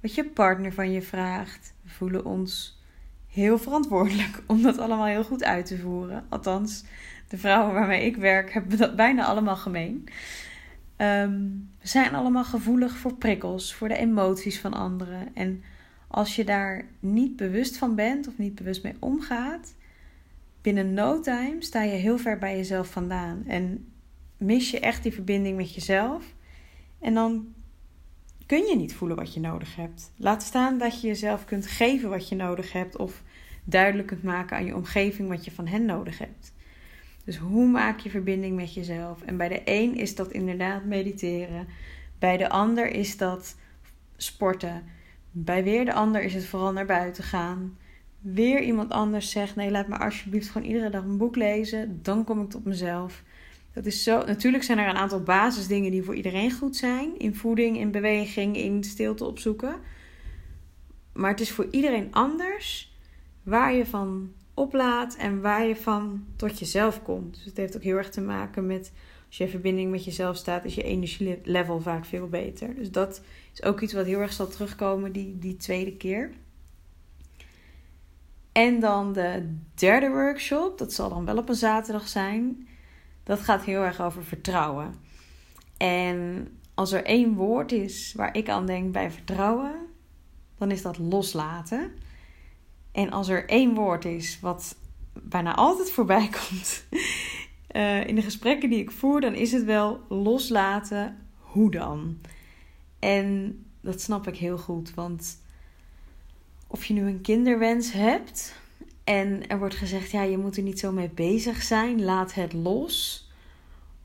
Wat 0.00 0.14
je 0.14 0.24
partner 0.24 0.72
van 0.72 0.90
je 0.90 1.02
vraagt. 1.02 1.74
We 1.82 1.90
voelen 1.90 2.24
ons 2.24 2.82
heel 3.28 3.58
verantwoordelijk 3.58 4.42
om 4.46 4.62
dat 4.62 4.78
allemaal 4.78 5.06
heel 5.06 5.24
goed 5.24 5.44
uit 5.44 5.66
te 5.66 5.78
voeren. 5.78 6.24
Althans, 6.28 6.84
de 7.28 7.38
vrouwen 7.38 7.74
waarmee 7.74 8.04
ik 8.04 8.16
werk 8.16 8.52
hebben 8.52 8.78
dat 8.78 8.96
bijna 8.96 9.24
allemaal 9.24 9.56
gemeen. 9.56 10.08
Ehm, 10.96 11.40
we 11.80 11.88
zijn 11.88 12.14
allemaal 12.14 12.44
gevoelig 12.44 12.96
voor 12.96 13.14
prikkels, 13.14 13.74
voor 13.74 13.88
de 13.88 13.96
emoties 13.96 14.60
van 14.60 14.72
anderen. 14.72 15.34
En 15.34 15.62
als 16.08 16.36
je 16.36 16.44
daar 16.44 16.84
niet 17.00 17.36
bewust 17.36 17.76
van 17.76 17.94
bent 17.94 18.28
of 18.28 18.38
niet 18.38 18.54
bewust 18.54 18.82
mee 18.82 18.96
omgaat, 18.98 19.74
binnen 20.62 20.94
no 20.94 21.20
time 21.20 21.56
sta 21.58 21.82
je 21.82 21.96
heel 21.96 22.18
ver 22.18 22.38
bij 22.38 22.56
jezelf 22.56 22.90
vandaan. 22.90 23.42
En 23.46 23.92
mis 24.36 24.70
je 24.70 24.80
echt 24.80 25.02
die 25.02 25.12
verbinding 25.12 25.56
met 25.56 25.74
jezelf. 25.74 26.34
En 27.00 27.14
dan 27.14 27.54
kun 28.46 28.66
je 28.66 28.76
niet 28.76 28.94
voelen 28.94 29.16
wat 29.16 29.34
je 29.34 29.40
nodig 29.40 29.76
hebt. 29.76 30.12
Laat 30.16 30.42
staan 30.42 30.78
dat 30.78 31.00
je 31.00 31.06
jezelf 31.06 31.44
kunt 31.44 31.66
geven 31.66 32.10
wat 32.10 32.28
je 32.28 32.36
nodig 32.36 32.72
hebt. 32.72 32.96
Of 32.96 33.22
duidelijk 33.64 34.08
kunt 34.08 34.22
maken 34.22 34.56
aan 34.56 34.64
je 34.64 34.74
omgeving 34.74 35.28
wat 35.28 35.44
je 35.44 35.50
van 35.50 35.66
hen 35.66 35.84
nodig 35.84 36.18
hebt. 36.18 36.52
Dus 37.24 37.36
hoe 37.36 37.66
maak 37.66 37.98
je 37.98 38.10
verbinding 38.10 38.56
met 38.56 38.74
jezelf? 38.74 39.22
En 39.22 39.36
bij 39.36 39.48
de 39.48 39.60
een 39.64 39.96
is 39.96 40.14
dat 40.14 40.32
inderdaad 40.32 40.84
mediteren. 40.84 41.66
Bij 42.18 42.36
de 42.36 42.48
ander 42.48 42.90
is 42.90 43.16
dat 43.16 43.56
sporten. 44.16 44.84
Bij 45.30 45.64
weer 45.64 45.84
de 45.84 45.92
ander 45.92 46.22
is 46.22 46.34
het 46.34 46.44
vooral 46.44 46.72
naar 46.72 46.86
buiten 46.86 47.24
gaan. 47.24 47.78
Weer 48.20 48.62
iemand 48.62 48.90
anders 48.90 49.30
zegt: 49.30 49.56
nee, 49.56 49.70
laat 49.70 49.88
me 49.88 49.98
alsjeblieft 49.98 50.48
gewoon 50.48 50.68
iedere 50.68 50.90
dag 50.90 51.02
een 51.02 51.18
boek 51.18 51.36
lezen. 51.36 51.98
Dan 52.02 52.24
kom 52.24 52.42
ik 52.42 52.50
tot 52.50 52.64
mezelf. 52.64 53.22
Dat 53.74 53.86
is 53.86 54.02
zo. 54.02 54.24
Natuurlijk 54.24 54.64
zijn 54.64 54.78
er 54.78 54.88
een 54.88 54.96
aantal 54.96 55.22
basisdingen 55.22 55.90
die 55.90 56.02
voor 56.02 56.14
iedereen 56.14 56.52
goed 56.52 56.76
zijn: 56.76 57.18
in 57.18 57.34
voeding, 57.34 57.78
in 57.78 57.90
beweging, 57.90 58.56
in 58.56 58.84
stilte 58.84 59.24
opzoeken. 59.24 59.76
Maar 61.12 61.30
het 61.30 61.40
is 61.40 61.50
voor 61.50 61.66
iedereen 61.70 62.08
anders 62.12 62.92
waar 63.42 63.74
je 63.74 63.86
van 63.86 64.32
oplaat 64.54 65.16
en 65.16 65.40
waar 65.40 65.66
je 65.66 65.76
van 65.76 66.24
tot 66.36 66.58
jezelf 66.58 67.02
komt. 67.02 67.34
Dus 67.34 67.44
het 67.44 67.56
heeft 67.56 67.76
ook 67.76 67.82
heel 67.82 67.96
erg 67.96 68.10
te 68.10 68.20
maken 68.20 68.66
met 68.66 68.92
als 69.26 69.36
je 69.36 69.44
in 69.44 69.50
verbinding 69.50 69.90
met 69.90 70.04
jezelf 70.04 70.36
staat, 70.36 70.64
is 70.64 70.74
je 70.74 70.82
energielevel 70.82 71.80
vaak 71.80 72.04
veel 72.04 72.28
beter. 72.28 72.74
Dus 72.74 72.90
dat 72.90 73.22
is 73.52 73.62
ook 73.62 73.80
iets 73.80 73.92
wat 73.92 74.06
heel 74.06 74.20
erg 74.20 74.32
zal 74.32 74.48
terugkomen 74.48 75.12
die, 75.12 75.38
die 75.38 75.56
tweede 75.56 75.96
keer. 75.96 76.30
En 78.52 78.80
dan 78.80 79.12
de 79.12 79.56
derde 79.74 80.08
workshop, 80.08 80.78
dat 80.78 80.92
zal 80.92 81.08
dan 81.08 81.24
wel 81.24 81.36
op 81.36 81.48
een 81.48 81.54
zaterdag 81.54 82.08
zijn. 82.08 82.68
Dat 83.24 83.40
gaat 83.40 83.64
heel 83.64 83.82
erg 83.82 84.00
over 84.00 84.24
vertrouwen. 84.24 84.94
En 85.76 86.48
als 86.74 86.92
er 86.92 87.04
één 87.04 87.34
woord 87.34 87.72
is 87.72 88.12
waar 88.16 88.36
ik 88.36 88.48
aan 88.48 88.66
denk 88.66 88.92
bij 88.92 89.10
vertrouwen, 89.10 89.74
dan 90.58 90.70
is 90.70 90.82
dat 90.82 90.98
loslaten. 90.98 91.92
En 92.92 93.10
als 93.10 93.28
er 93.28 93.48
één 93.48 93.74
woord 93.74 94.04
is 94.04 94.40
wat 94.40 94.76
bijna 95.12 95.54
altijd 95.54 95.90
voorbij 95.90 96.28
komt 96.38 96.86
uh, 97.72 98.06
in 98.06 98.14
de 98.14 98.22
gesprekken 98.22 98.70
die 98.70 98.80
ik 98.80 98.90
voer, 98.90 99.20
dan 99.20 99.34
is 99.34 99.52
het 99.52 99.64
wel 99.64 100.00
loslaten. 100.08 101.18
Hoe 101.38 101.70
dan? 101.70 102.18
En 102.98 103.58
dat 103.80 104.00
snap 104.00 104.26
ik 104.26 104.36
heel 104.36 104.58
goed, 104.58 104.94
want 104.94 105.42
of 106.66 106.84
je 106.84 106.94
nu 106.94 107.06
een 107.06 107.20
kinderwens 107.20 107.92
hebt 107.92 108.62
en 109.04 109.48
er 109.48 109.58
wordt 109.58 109.74
gezegd: 109.74 110.10
ja, 110.10 110.22
je 110.22 110.38
moet 110.38 110.56
er 110.56 110.62
niet 110.62 110.78
zo 110.78 110.92
mee 110.92 111.10
bezig 111.10 111.62
zijn, 111.62 112.04
laat 112.04 112.34
het 112.34 112.52
los. 112.52 113.28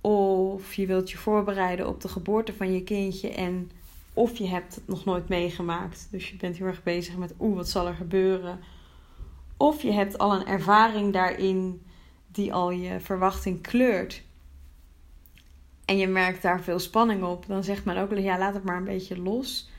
Of 0.01 0.73
je 0.73 0.85
wilt 0.85 1.11
je 1.11 1.17
voorbereiden 1.17 1.87
op 1.87 2.01
de 2.01 2.07
geboorte 2.07 2.53
van 2.53 2.73
je 2.73 2.83
kindje 2.83 3.29
en 3.29 3.71
of 4.13 4.37
je 4.37 4.47
hebt 4.47 4.75
het 4.75 4.87
nog 4.87 5.05
nooit 5.05 5.29
meegemaakt. 5.29 6.07
Dus 6.11 6.29
je 6.29 6.35
bent 6.35 6.57
heel 6.57 6.67
erg 6.67 6.83
bezig 6.83 7.17
met 7.17 7.33
oeh, 7.39 7.55
wat 7.55 7.69
zal 7.69 7.87
er 7.87 7.93
gebeuren? 7.93 8.59
Of 9.57 9.81
je 9.81 9.91
hebt 9.91 10.17
al 10.17 10.33
een 10.33 10.47
ervaring 10.47 11.13
daarin 11.13 11.81
die 12.27 12.53
al 12.53 12.71
je 12.71 12.99
verwachting 12.99 13.61
kleurt. 13.61 14.23
En 15.85 15.97
je 15.97 16.07
merkt 16.07 16.41
daar 16.41 16.61
veel 16.61 16.79
spanning 16.79 17.23
op. 17.23 17.45
Dan 17.47 17.63
zegt 17.63 17.85
men 17.85 17.97
ook, 17.97 18.17
ja, 18.17 18.37
laat 18.37 18.53
het 18.53 18.63
maar 18.63 18.77
een 18.77 18.83
beetje 18.83 19.21
los. 19.21 19.69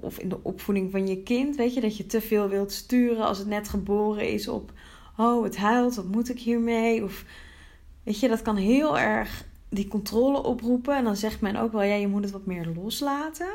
Of, 0.00 0.18
in 0.18 0.28
de 0.28 0.42
opvoeding 0.42 0.90
van 0.90 1.06
je 1.06 1.22
kind, 1.22 1.56
weet 1.56 1.74
je, 1.74 1.80
dat 1.80 1.96
je 1.96 2.06
te 2.06 2.20
veel 2.20 2.48
wilt 2.48 2.72
sturen 2.72 3.26
als 3.26 3.38
het 3.38 3.46
net 3.46 3.68
geboren 3.68 4.28
is 4.28 4.48
op, 4.48 4.72
oh, 5.16 5.44
het 5.44 5.56
huilt, 5.56 5.94
wat 5.94 6.08
moet 6.08 6.28
ik 6.28 6.38
hiermee? 6.38 7.04
Of, 7.04 7.24
weet 8.02 8.20
je, 8.20 8.28
dat 8.28 8.42
kan 8.42 8.56
heel 8.56 8.98
erg 8.98 9.46
die 9.68 9.88
controle 9.88 10.42
oproepen. 10.42 10.96
En 10.96 11.04
dan 11.04 11.16
zegt 11.16 11.40
men 11.40 11.56
ook 11.56 11.72
wel, 11.72 11.82
ja, 11.82 11.94
je 11.94 12.08
moet 12.08 12.22
het 12.22 12.32
wat 12.32 12.46
meer 12.46 12.72
loslaten. 12.74 13.54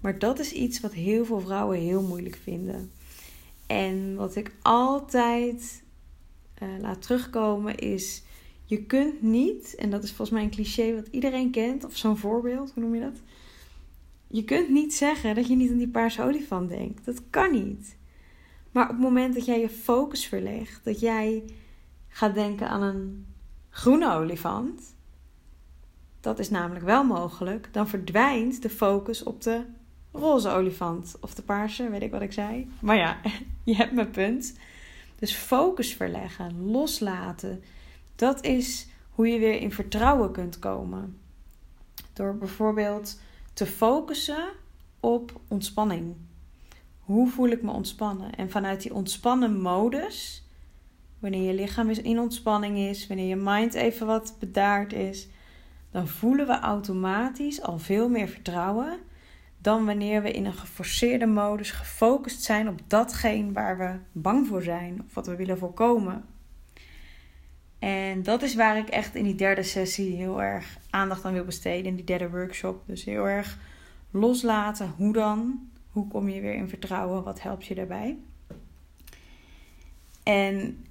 Maar 0.00 0.18
dat 0.18 0.38
is 0.38 0.52
iets 0.52 0.80
wat 0.80 0.92
heel 0.92 1.24
veel 1.24 1.40
vrouwen 1.40 1.78
heel 1.78 2.02
moeilijk 2.02 2.36
vinden. 2.42 2.90
En 3.66 4.14
wat 4.14 4.36
ik 4.36 4.52
altijd 4.62 5.82
uh, 6.62 6.68
laat 6.80 7.02
terugkomen 7.02 7.78
is: 7.78 8.22
je 8.64 8.82
kunt 8.82 9.22
niet, 9.22 9.74
en 9.74 9.90
dat 9.90 10.02
is 10.02 10.08
volgens 10.08 10.30
mij 10.30 10.42
een 10.42 10.50
cliché 10.50 10.94
wat 10.94 11.06
iedereen 11.10 11.50
kent, 11.50 11.84
of 11.84 11.96
zo'n 11.96 12.16
voorbeeld, 12.16 12.72
hoe 12.74 12.82
noem 12.82 12.94
je 12.94 13.00
dat? 13.00 13.20
Je 14.34 14.44
kunt 14.44 14.68
niet 14.68 14.94
zeggen 14.94 15.34
dat 15.34 15.46
je 15.46 15.56
niet 15.56 15.70
aan 15.70 15.76
die 15.76 15.88
paarse 15.88 16.22
olifant 16.22 16.68
denkt. 16.68 17.04
Dat 17.04 17.22
kan 17.30 17.50
niet. 17.52 17.96
Maar 18.72 18.84
op 18.84 18.90
het 18.90 19.00
moment 19.00 19.34
dat 19.34 19.44
jij 19.44 19.60
je 19.60 19.68
focus 19.68 20.26
verlegt, 20.26 20.84
dat 20.84 21.00
jij 21.00 21.44
gaat 22.08 22.34
denken 22.34 22.68
aan 22.68 22.82
een 22.82 23.26
groene 23.70 24.12
olifant, 24.12 24.94
dat 26.20 26.38
is 26.38 26.50
namelijk 26.50 26.84
wel 26.84 27.04
mogelijk, 27.04 27.68
dan 27.72 27.88
verdwijnt 27.88 28.62
de 28.62 28.70
focus 28.70 29.22
op 29.22 29.42
de 29.42 29.64
roze 30.12 30.48
olifant 30.48 31.16
of 31.20 31.34
de 31.34 31.42
paarse, 31.42 31.90
weet 31.90 32.02
ik 32.02 32.10
wat 32.10 32.22
ik 32.22 32.32
zei. 32.32 32.70
Maar 32.80 32.96
ja, 32.96 33.20
je 33.64 33.76
hebt 33.76 33.92
mijn 33.92 34.10
punt. 34.10 34.58
Dus 35.18 35.34
focus 35.34 35.94
verleggen, 35.94 36.70
loslaten. 36.70 37.62
Dat 38.16 38.44
is 38.44 38.88
hoe 39.10 39.28
je 39.28 39.38
weer 39.38 39.60
in 39.60 39.72
vertrouwen 39.72 40.32
kunt 40.32 40.58
komen. 40.58 41.18
Door 42.12 42.36
bijvoorbeeld 42.36 43.18
te 43.54 43.66
focussen 43.66 44.48
op 45.00 45.40
ontspanning. 45.48 46.16
Hoe 46.98 47.28
voel 47.28 47.48
ik 47.48 47.62
me 47.62 47.70
ontspannen? 47.70 48.34
En 48.34 48.50
vanuit 48.50 48.82
die 48.82 48.94
ontspannen 48.94 49.60
modus 49.60 50.48
wanneer 51.18 51.42
je 51.42 51.54
lichaam 51.54 51.90
in 51.90 52.18
ontspanning 52.18 52.78
is, 52.78 53.06
wanneer 53.06 53.28
je 53.28 53.36
mind 53.36 53.74
even 53.74 54.06
wat 54.06 54.36
bedaard 54.38 54.92
is, 54.92 55.28
dan 55.90 56.08
voelen 56.08 56.46
we 56.46 56.58
automatisch 56.58 57.62
al 57.62 57.78
veel 57.78 58.08
meer 58.08 58.28
vertrouwen 58.28 58.98
dan 59.64 59.84
wanneer 59.84 60.22
we 60.22 60.30
in 60.30 60.44
een 60.44 60.54
geforceerde 60.54 61.26
modus 61.26 61.70
gefocust 61.70 62.42
zijn 62.42 62.68
op 62.68 62.80
datgene 62.86 63.52
waar 63.52 63.78
we 63.78 63.98
bang 64.12 64.46
voor 64.46 64.62
zijn 64.62 65.02
of 65.06 65.14
wat 65.14 65.26
we 65.26 65.36
willen 65.36 65.58
voorkomen. 65.58 66.24
En 67.84 68.22
dat 68.22 68.42
is 68.42 68.54
waar 68.54 68.78
ik 68.78 68.88
echt 68.88 69.14
in 69.14 69.24
die 69.24 69.34
derde 69.34 69.62
sessie 69.62 70.16
heel 70.16 70.42
erg 70.42 70.78
aandacht 70.90 71.24
aan 71.24 71.32
wil 71.32 71.44
besteden, 71.44 71.84
in 71.84 71.94
die 71.94 72.04
derde 72.04 72.30
workshop. 72.30 72.82
Dus 72.86 73.04
heel 73.04 73.28
erg 73.28 73.58
loslaten. 74.10 74.94
Hoe 74.96 75.12
dan? 75.12 75.68
Hoe 75.90 76.08
kom 76.08 76.28
je 76.28 76.40
weer 76.40 76.54
in 76.54 76.68
vertrouwen? 76.68 77.24
Wat 77.24 77.42
helpt 77.42 77.66
je 77.66 77.74
daarbij? 77.74 78.16
En 80.22 80.84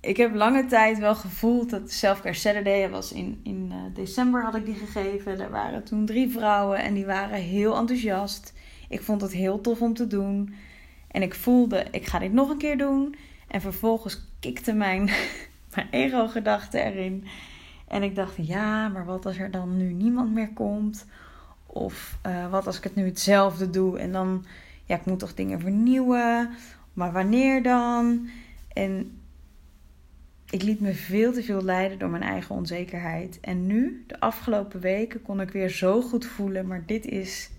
ik 0.00 0.16
heb 0.16 0.34
lange 0.34 0.66
tijd 0.66 0.98
wel 0.98 1.14
gevoeld 1.14 1.70
dat 1.70 1.90
Selfcare 1.90 2.34
Saturday 2.34 2.90
was 2.90 3.12
in, 3.12 3.40
in 3.42 3.68
uh, 3.72 3.94
december 3.94 4.44
had 4.44 4.54
ik 4.54 4.64
die 4.64 4.74
gegeven. 4.74 5.40
Er 5.40 5.50
waren 5.50 5.84
toen 5.84 6.06
drie 6.06 6.30
vrouwen 6.30 6.78
en 6.78 6.94
die 6.94 7.06
waren 7.06 7.38
heel 7.38 7.76
enthousiast. 7.76 8.52
Ik 8.88 9.02
vond 9.02 9.20
het 9.20 9.32
heel 9.32 9.60
tof 9.60 9.82
om 9.82 9.94
te 9.94 10.06
doen. 10.06 10.54
En 11.08 11.22
ik 11.22 11.34
voelde, 11.34 11.86
ik 11.90 12.06
ga 12.06 12.18
dit 12.18 12.32
nog 12.32 12.50
een 12.50 12.58
keer 12.58 12.78
doen. 12.78 13.14
En 13.52 13.60
vervolgens 13.60 14.20
kikte 14.40 14.72
mijn, 14.72 15.10
mijn 15.74 15.88
ego-gedachte 15.90 16.78
erin. 16.78 17.24
En 17.88 18.02
ik 18.02 18.14
dacht, 18.14 18.34
ja, 18.36 18.88
maar 18.88 19.04
wat 19.04 19.26
als 19.26 19.38
er 19.38 19.50
dan 19.50 19.76
nu 19.76 19.92
niemand 19.92 20.32
meer 20.32 20.52
komt? 20.52 21.06
Of 21.66 22.18
uh, 22.26 22.50
wat 22.50 22.66
als 22.66 22.76
ik 22.76 22.84
het 22.84 22.94
nu 22.94 23.04
hetzelfde 23.04 23.70
doe 23.70 23.98
en 23.98 24.12
dan, 24.12 24.44
ja, 24.84 24.96
ik 24.96 25.04
moet 25.04 25.18
toch 25.18 25.34
dingen 25.34 25.60
vernieuwen. 25.60 26.50
Maar 26.92 27.12
wanneer 27.12 27.62
dan? 27.62 28.28
En 28.72 29.20
ik 30.50 30.62
liet 30.62 30.80
me 30.80 30.94
veel 30.94 31.32
te 31.32 31.42
veel 31.42 31.62
leiden 31.62 31.98
door 31.98 32.10
mijn 32.10 32.22
eigen 32.22 32.54
onzekerheid. 32.54 33.40
En 33.40 33.66
nu, 33.66 34.04
de 34.06 34.20
afgelopen 34.20 34.80
weken, 34.80 35.22
kon 35.22 35.40
ik 35.40 35.50
weer 35.50 35.68
zo 35.68 36.02
goed 36.02 36.26
voelen. 36.26 36.66
Maar 36.66 36.82
dit 36.86 37.06
is 37.06 37.50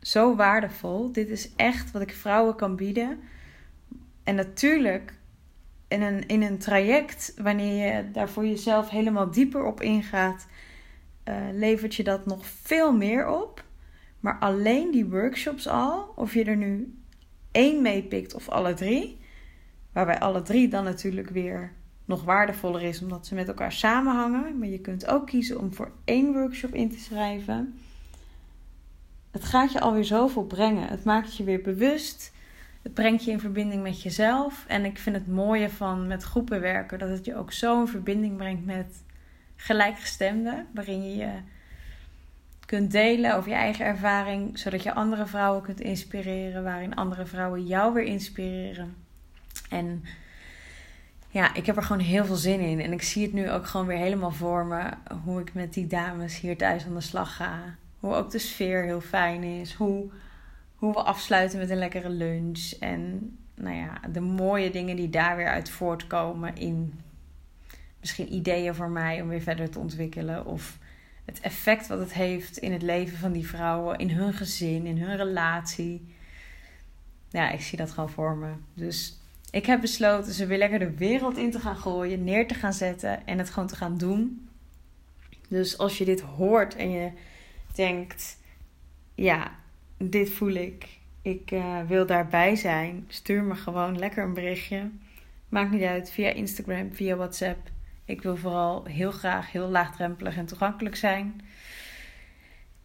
zo 0.00 0.36
waardevol. 0.36 1.12
Dit 1.12 1.28
is 1.28 1.54
echt 1.56 1.90
wat 1.90 2.02
ik 2.02 2.14
vrouwen 2.14 2.54
kan 2.56 2.76
bieden. 2.76 3.18
En 4.28 4.34
natuurlijk, 4.34 5.14
in 5.88 6.02
een, 6.02 6.26
in 6.26 6.42
een 6.42 6.58
traject, 6.58 7.34
wanneer 7.36 7.96
je 7.96 8.10
daar 8.10 8.28
voor 8.28 8.46
jezelf 8.46 8.88
helemaal 8.88 9.30
dieper 9.30 9.64
op 9.64 9.80
ingaat, 9.80 10.46
uh, 11.24 11.34
levert 11.52 11.94
je 11.94 12.04
dat 12.04 12.26
nog 12.26 12.46
veel 12.46 12.92
meer 12.92 13.28
op. 13.28 13.64
Maar 14.20 14.38
alleen 14.38 14.90
die 14.90 15.06
workshops 15.06 15.68
al, 15.68 16.12
of 16.16 16.34
je 16.34 16.44
er 16.44 16.56
nu 16.56 16.98
één 17.52 17.82
meepikt 17.82 18.34
of 18.34 18.48
alle 18.48 18.74
drie, 18.74 19.20
waarbij 19.92 20.18
alle 20.18 20.42
drie 20.42 20.68
dan 20.68 20.84
natuurlijk 20.84 21.30
weer 21.30 21.72
nog 22.04 22.24
waardevoller 22.24 22.82
is 22.82 23.02
omdat 23.02 23.26
ze 23.26 23.34
met 23.34 23.48
elkaar 23.48 23.72
samenhangen. 23.72 24.58
Maar 24.58 24.68
je 24.68 24.80
kunt 24.80 25.06
ook 25.06 25.26
kiezen 25.26 25.60
om 25.60 25.74
voor 25.74 25.90
één 26.04 26.32
workshop 26.32 26.74
in 26.74 26.90
te 26.90 26.98
schrijven. 26.98 27.78
Het 29.30 29.44
gaat 29.44 29.72
je 29.72 29.80
alweer 29.80 30.04
zoveel 30.04 30.44
brengen. 30.44 30.88
Het 30.88 31.04
maakt 31.04 31.36
je 31.36 31.44
weer 31.44 31.62
bewust. 31.62 32.36
Het 32.82 32.94
brengt 32.94 33.24
je 33.24 33.30
in 33.30 33.40
verbinding 33.40 33.82
met 33.82 34.02
jezelf. 34.02 34.64
En 34.66 34.84
ik 34.84 34.98
vind 34.98 35.16
het 35.16 35.26
mooie 35.26 35.70
van 35.70 36.06
met 36.06 36.22
groepen 36.22 36.60
werken 36.60 36.98
dat 36.98 37.08
het 37.08 37.24
je 37.24 37.36
ook 37.36 37.52
zo 37.52 37.80
in 37.80 37.88
verbinding 37.88 38.36
brengt 38.36 38.64
met 38.64 39.02
gelijkgestemden. 39.56 40.66
Waarin 40.74 41.02
je 41.02 41.16
je 41.16 41.30
kunt 42.66 42.90
delen 42.90 43.34
over 43.34 43.50
je 43.50 43.56
eigen 43.56 43.84
ervaring, 43.84 44.58
zodat 44.58 44.82
je 44.82 44.94
andere 44.94 45.26
vrouwen 45.26 45.62
kunt 45.62 45.80
inspireren. 45.80 46.62
Waarin 46.62 46.94
andere 46.94 47.26
vrouwen 47.26 47.66
jou 47.66 47.94
weer 47.94 48.04
inspireren. 48.04 48.94
En 49.70 50.04
ja, 51.30 51.54
ik 51.54 51.66
heb 51.66 51.76
er 51.76 51.82
gewoon 51.82 52.02
heel 52.02 52.24
veel 52.24 52.36
zin 52.36 52.60
in. 52.60 52.80
En 52.80 52.92
ik 52.92 53.02
zie 53.02 53.22
het 53.22 53.32
nu 53.32 53.50
ook 53.50 53.66
gewoon 53.66 53.86
weer 53.86 53.96
helemaal 53.96 54.30
voor 54.30 54.66
me. 54.66 54.82
Hoe 55.24 55.40
ik 55.40 55.54
met 55.54 55.74
die 55.74 55.86
dames 55.86 56.40
hier 56.40 56.56
thuis 56.56 56.84
aan 56.84 56.94
de 56.94 57.00
slag 57.00 57.36
ga. 57.36 57.74
Hoe 58.00 58.14
ook 58.14 58.30
de 58.30 58.38
sfeer 58.38 58.82
heel 58.82 59.00
fijn 59.00 59.42
is. 59.42 59.72
Hoe, 59.72 60.10
hoe 60.78 60.92
we 60.92 61.02
afsluiten 61.02 61.58
met 61.58 61.70
een 61.70 61.78
lekkere 61.78 62.08
lunch. 62.08 62.72
En 62.80 63.36
nou 63.54 63.76
ja, 63.76 64.00
de 64.12 64.20
mooie 64.20 64.70
dingen 64.70 64.96
die 64.96 65.10
daar 65.10 65.36
weer 65.36 65.48
uit 65.48 65.70
voortkomen. 65.70 66.56
In 66.56 67.00
misschien 68.00 68.34
ideeën 68.34 68.74
voor 68.74 68.90
mij 68.90 69.22
om 69.22 69.28
weer 69.28 69.40
verder 69.40 69.70
te 69.70 69.78
ontwikkelen. 69.78 70.46
Of 70.46 70.78
het 71.24 71.40
effect 71.40 71.86
wat 71.86 71.98
het 71.98 72.12
heeft 72.12 72.56
in 72.56 72.72
het 72.72 72.82
leven 72.82 73.18
van 73.18 73.32
die 73.32 73.48
vrouwen. 73.48 73.98
In 73.98 74.10
hun 74.10 74.32
gezin, 74.32 74.86
in 74.86 74.98
hun 74.98 75.16
relatie. 75.16 76.14
Ja, 77.28 77.50
ik 77.50 77.60
zie 77.60 77.78
dat 77.78 77.90
gewoon 77.90 78.10
voor 78.10 78.36
me. 78.36 78.52
Dus 78.74 79.18
ik 79.50 79.66
heb 79.66 79.80
besloten 79.80 80.32
ze 80.32 80.46
weer 80.46 80.58
lekker 80.58 80.78
de 80.78 80.96
wereld 80.96 81.36
in 81.36 81.50
te 81.50 81.60
gaan 81.60 81.76
gooien, 81.76 82.24
neer 82.24 82.48
te 82.48 82.54
gaan 82.54 82.72
zetten 82.72 83.26
en 83.26 83.38
het 83.38 83.50
gewoon 83.50 83.68
te 83.68 83.76
gaan 83.76 83.98
doen. 83.98 84.48
Dus 85.48 85.78
als 85.78 85.98
je 85.98 86.04
dit 86.04 86.20
hoort 86.20 86.76
en 86.76 86.90
je 86.90 87.10
denkt: 87.74 88.38
ja, 89.14 89.57
dit 89.98 90.30
voel 90.30 90.52
ik, 90.52 90.98
ik 91.22 91.50
uh, 91.50 91.80
wil 91.86 92.06
daarbij 92.06 92.56
zijn, 92.56 93.04
stuur 93.08 93.42
me 93.42 93.54
gewoon 93.54 93.98
lekker 93.98 94.24
een 94.24 94.34
berichtje. 94.34 94.90
Maakt 95.48 95.70
niet 95.70 95.82
uit, 95.82 96.10
via 96.10 96.30
Instagram, 96.30 96.94
via 96.94 97.16
WhatsApp. 97.16 97.70
Ik 98.04 98.22
wil 98.22 98.36
vooral 98.36 98.84
heel 98.84 99.10
graag 99.10 99.52
heel 99.52 99.68
laagdrempelig 99.68 100.36
en 100.36 100.46
toegankelijk 100.46 100.96
zijn. 100.96 101.40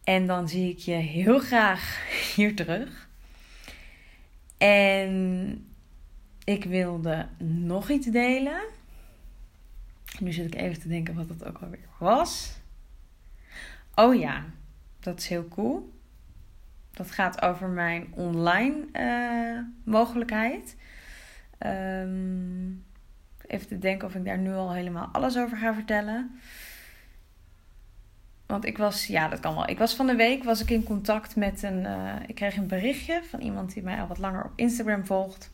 En 0.04 0.28
dan 0.28 0.49
zie 0.49 0.69
ik 0.69 0.78
je 0.78 0.91
heel 0.91 1.39
graag 1.39 1.99
hier 2.36 2.56
terug. 2.56 3.10
En 4.58 5.65
ik 6.43 6.63
wilde 6.63 7.28
nog 7.38 7.89
iets 7.89 8.08
delen. 8.08 8.62
Nu 10.19 10.32
zit 10.32 10.45
ik 10.45 10.56
even 10.56 10.82
te 10.82 10.88
denken 10.88 11.15
wat 11.15 11.28
dat 11.28 11.45
ook 11.45 11.58
alweer 11.58 11.88
was. 11.97 12.60
Oh 13.95 14.15
ja, 14.15 14.45
dat 14.99 15.19
is 15.19 15.28
heel 15.28 15.47
cool. 15.47 15.91
Dat 16.93 17.12
gaat 17.12 17.41
over 17.41 17.67
mijn 17.67 18.08
online 18.12 18.86
uh, 18.93 19.60
mogelijkheid. 19.84 20.75
Um, 21.65 22.86
even 23.47 23.67
te 23.67 23.79
denken 23.79 24.08
of 24.08 24.15
ik 24.15 24.25
daar 24.25 24.38
nu 24.38 24.53
al 24.53 24.73
helemaal 24.73 25.10
alles 25.12 25.38
over 25.38 25.58
ga 25.58 25.73
vertellen. 25.73 26.39
Want 28.45 28.65
ik 28.65 28.77
was, 28.77 29.08
ja, 29.08 29.27
dat 29.27 29.39
kan 29.39 29.56
wel. 29.56 29.69
Ik 29.69 29.77
was 29.77 29.95
van 29.95 30.08
de 30.08 30.15
week 30.15 30.43
was 30.43 30.62
ik 30.62 30.69
in 30.69 30.84
contact 30.84 31.36
met 31.36 31.63
een. 31.63 31.79
Uh, 31.79 32.15
ik 32.27 32.36
kreeg 32.36 32.58
een 32.58 32.67
berichtje 32.67 33.21
van 33.23 33.39
iemand 33.39 33.73
die 33.73 33.84
mij 33.84 34.01
al 34.01 34.08
wat 34.08 34.17
langer 34.17 34.43
op 34.43 34.51
Instagram 34.56 35.06
volgt. 35.06 35.51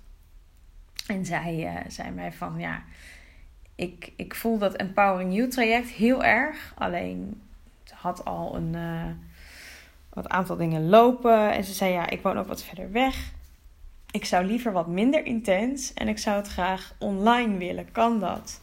En 1.07 1.25
zij 1.25 1.73
uh, 1.73 1.91
zei 1.91 2.11
mij 2.11 2.31
van 2.31 2.59
ja, 2.59 2.83
ik, 3.75 4.13
ik 4.15 4.35
voel 4.35 4.57
dat 4.57 4.75
Empowering 4.75 5.33
You 5.33 5.47
traject 5.49 5.87
heel 5.87 6.23
erg. 6.23 6.73
Alleen 6.77 7.41
ze 7.83 7.93
had 7.95 8.25
al 8.25 8.55
een 8.55 8.75
wat 10.21 10.31
aantal 10.31 10.55
dingen 10.55 10.89
lopen. 10.89 11.51
En 11.51 11.63
ze 11.63 11.73
zei 11.73 11.91
ja, 11.91 12.09
ik 12.09 12.21
woon 12.21 12.37
ook 12.37 12.47
wat 12.47 12.63
verder 12.63 12.91
weg. 12.91 13.33
Ik 14.11 14.25
zou 14.25 14.45
liever 14.45 14.71
wat 14.71 14.87
minder 14.87 15.25
intens 15.25 15.93
en 15.93 16.07
ik 16.07 16.17
zou 16.17 16.37
het 16.37 16.47
graag 16.47 16.95
online 16.99 17.57
willen. 17.57 17.91
Kan 17.91 18.19
dat? 18.19 18.61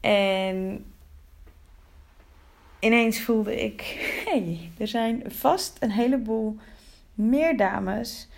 En 0.00 0.84
ineens 2.78 3.20
voelde 3.20 3.64
ik: 3.64 3.82
hey, 4.28 4.70
er 4.78 4.88
zijn 4.88 5.22
vast 5.26 5.76
een 5.80 5.90
heleboel 5.90 6.56
meer 7.14 7.56
dames, 7.56 8.28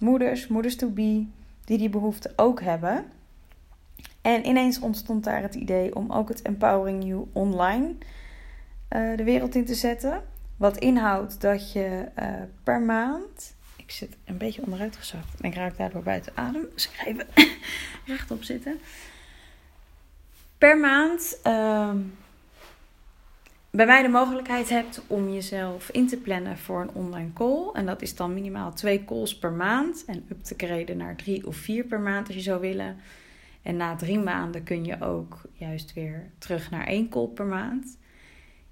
moeders, 0.00 0.46
moeders 0.48 0.76
to 0.76 0.88
be 0.88 1.26
die 1.64 1.78
die 1.78 1.88
behoefte 1.88 2.32
ook 2.36 2.60
hebben. 2.60 3.04
En 4.22 4.46
ineens 4.46 4.80
ontstond 4.80 5.24
daar 5.24 5.42
het 5.42 5.54
idee 5.54 5.94
om 5.94 6.12
ook 6.12 6.28
het 6.28 6.42
Empowering 6.42 7.04
You 7.04 7.26
online 7.32 7.94
uh, 8.90 9.16
de 9.16 9.24
wereld 9.24 9.54
in 9.54 9.64
te 9.64 9.74
zetten. 9.74 10.22
Wat 10.64 10.76
inhoudt 10.76 11.40
dat 11.40 11.72
je 11.72 12.08
uh, 12.18 12.28
per 12.62 12.80
maand. 12.80 13.54
Ik 13.76 13.90
zit 13.90 14.16
een 14.24 14.38
beetje 14.38 14.62
onderuit 14.62 14.96
gezakt 14.96 15.40
en 15.40 15.48
ik 15.48 15.54
raak 15.54 15.76
daardoor 15.76 16.02
buiten 16.02 16.32
adem. 16.36 16.66
Dus 16.74 16.84
ik 16.84 16.92
ga 16.92 17.24
rechtop 18.12 18.42
zitten. 18.42 18.78
Per 20.58 20.78
maand 20.78 21.40
uh, 21.46 21.94
bij 23.70 23.86
mij 23.86 24.02
de 24.02 24.08
mogelijkheid 24.08 24.68
hebt 24.68 25.02
om 25.06 25.32
jezelf 25.32 25.90
in 25.90 26.08
te 26.08 26.16
plannen 26.16 26.58
voor 26.58 26.80
een 26.80 26.94
online 26.94 27.32
call. 27.32 27.70
En 27.72 27.86
dat 27.86 28.02
is 28.02 28.16
dan 28.16 28.34
minimaal 28.34 28.72
twee 28.72 29.04
calls 29.04 29.38
per 29.38 29.52
maand. 29.52 30.04
En 30.06 30.26
up 30.30 30.42
te 30.42 30.54
kreden 30.54 30.96
naar 30.96 31.16
drie 31.16 31.46
of 31.46 31.56
vier 31.56 31.84
per 31.84 32.00
maand 32.00 32.26
als 32.26 32.36
je 32.36 32.42
zou 32.42 32.60
willen. 32.60 32.96
En 33.62 33.76
na 33.76 33.96
drie 33.96 34.18
maanden 34.18 34.62
kun 34.62 34.84
je 34.84 35.00
ook 35.00 35.40
juist 35.52 35.92
weer 35.92 36.30
terug 36.38 36.70
naar 36.70 36.86
één 36.86 37.08
call 37.08 37.26
per 37.26 37.46
maand. 37.46 37.98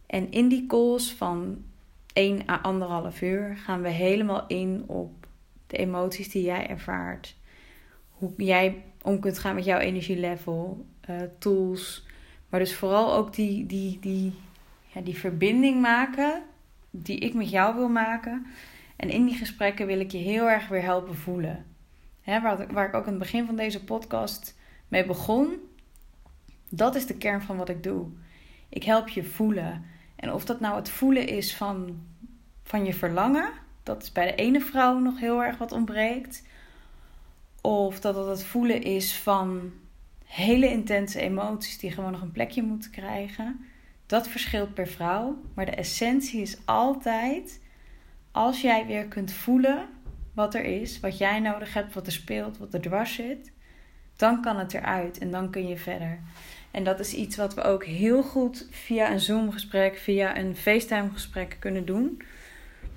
En 0.07 0.31
in 0.31 0.49
die 0.49 0.67
calls 0.67 1.13
van 1.13 1.65
1 2.12 2.48
à 2.48 2.61
anderhalf 2.62 3.22
uur 3.22 3.57
gaan 3.57 3.83
we 3.83 3.88
helemaal 3.88 4.46
in 4.46 4.85
op 4.87 5.27
de 5.66 5.77
emoties 5.77 6.29
die 6.29 6.42
jij 6.42 6.68
ervaart. 6.68 7.37
Hoe 8.11 8.33
jij 8.37 8.83
om 9.03 9.20
kunt 9.20 9.38
gaan 9.38 9.55
met 9.55 9.64
jouw 9.64 9.79
energielevel, 9.79 10.87
uh, 11.11 11.16
tools. 11.38 12.07
Maar 12.48 12.61
dus 12.61 12.75
vooral 12.75 13.14
ook 13.14 13.35
die, 13.35 13.66
die, 13.66 13.98
die 14.01 14.33
ja, 14.87 15.01
die 15.01 15.18
verbinding 15.18 15.81
maken 15.81 16.42
die 16.90 17.18
ik 17.18 17.35
met 17.35 17.51
jou 17.51 17.75
wil 17.75 17.88
maken. 17.88 18.46
En 18.96 19.11
in 19.11 19.25
die 19.25 19.35
gesprekken 19.35 19.87
wil 19.87 20.01
ik 20.01 20.11
je 20.11 20.18
heel 20.18 20.51
erg 20.51 20.68
weer 20.68 20.83
helpen 20.83 21.14
voelen. 21.16 21.64
hè, 22.20 22.40
waar, 22.40 22.72
waar 22.72 22.88
ik 22.88 22.94
ook 22.94 23.05
aan 23.05 23.11
het 23.11 23.18
begin 23.18 23.46
van 23.46 23.57
deze 23.57 23.85
podcast 23.85 24.59
mee 24.88 25.07
begon, 25.07 25.55
dat 26.68 26.94
is 26.94 27.07
de 27.07 27.16
kern 27.16 27.42
van 27.42 27.57
wat 27.57 27.68
ik 27.68 27.83
doe. 27.83 28.07
Ik 28.68 28.85
help 28.85 29.09
je 29.09 29.25
voelen. 29.25 29.85
En 30.23 30.33
of 30.33 30.45
dat 30.45 30.61
nou 30.61 30.77
het 30.77 30.89
voelen 30.89 31.27
is 31.27 31.57
van, 31.57 32.03
van 32.63 32.85
je 32.85 32.95
verlangen, 32.95 33.51
dat 33.83 34.03
is 34.03 34.13
bij 34.13 34.27
de 34.27 34.35
ene 34.35 34.61
vrouw 34.61 34.99
nog 34.99 35.21
heel 35.21 35.43
erg 35.43 35.59
wat 35.59 35.73
ontbreekt. 35.73 36.43
Of 37.61 38.01
dat 38.01 38.17
het 38.17 38.27
het 38.27 38.45
voelen 38.45 38.83
is 38.83 39.17
van 39.17 39.73
hele 40.25 40.71
intense 40.71 41.21
emoties 41.21 41.79
die 41.79 41.91
gewoon 41.91 42.13
nog 42.13 42.21
een 42.21 42.33
plekje 42.33 42.63
moeten 42.63 42.91
krijgen. 42.91 43.65
Dat 44.07 44.29
verschilt 44.29 44.75
per 44.75 44.89
vrouw. 44.89 45.41
Maar 45.55 45.67
de 45.67 45.77
essentie 45.77 46.41
is 46.41 46.59
altijd 46.65 47.61
als 48.31 48.61
jij 48.61 48.87
weer 48.87 49.07
kunt 49.07 49.33
voelen 49.33 49.89
wat 50.35 50.55
er 50.55 50.65
is, 50.65 51.01
wat 51.01 51.19
jij 51.19 51.41
nodig 51.41 51.75
hebt, 51.75 51.95
wat 51.95 52.07
er 52.07 52.13
speelt, 52.13 52.59
wat 52.59 52.75
er 52.75 52.81
dwars 52.81 53.15
zit, 53.15 53.53
dan 54.17 54.43
kan 54.43 54.59
het 54.59 54.75
eruit 54.75 55.19
en 55.19 55.31
dan 55.31 55.51
kun 55.51 55.69
je 55.69 55.77
verder. 55.77 56.19
En 56.73 56.85
dat 56.85 57.01
is 57.01 57.15
iets 57.15 57.37
wat 57.37 57.55
we 57.55 57.63
ook 57.63 57.85
heel 57.85 58.23
goed 58.23 58.67
via 58.71 59.11
een 59.11 59.21
Zoom-gesprek, 59.21 59.97
via 59.97 60.39
een 60.39 60.57
FaceTime-gesprek 60.57 61.57
kunnen 61.59 61.87
doen. 61.87 62.23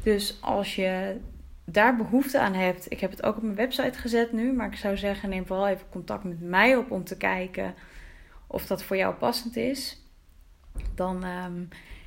Dus 0.03 0.37
als 0.41 0.75
je 0.75 1.17
daar 1.65 1.95
behoefte 1.95 2.39
aan 2.39 2.53
hebt, 2.53 2.91
ik 2.91 2.99
heb 2.99 3.11
het 3.11 3.23
ook 3.23 3.35
op 3.35 3.43
mijn 3.43 3.55
website 3.55 3.99
gezet 3.99 4.31
nu, 4.31 4.53
maar 4.53 4.67
ik 4.67 4.77
zou 4.77 4.97
zeggen: 4.97 5.29
neem 5.29 5.45
vooral 5.45 5.67
even 5.67 5.89
contact 5.89 6.23
met 6.23 6.41
mij 6.41 6.75
op 6.75 6.91
om 6.91 7.03
te 7.03 7.17
kijken 7.17 7.73
of 8.47 8.65
dat 8.65 8.83
voor 8.83 8.97
jou 8.97 9.13
passend 9.13 9.55
is. 9.55 10.01
Dan 10.95 11.23
ehm, 11.23 11.63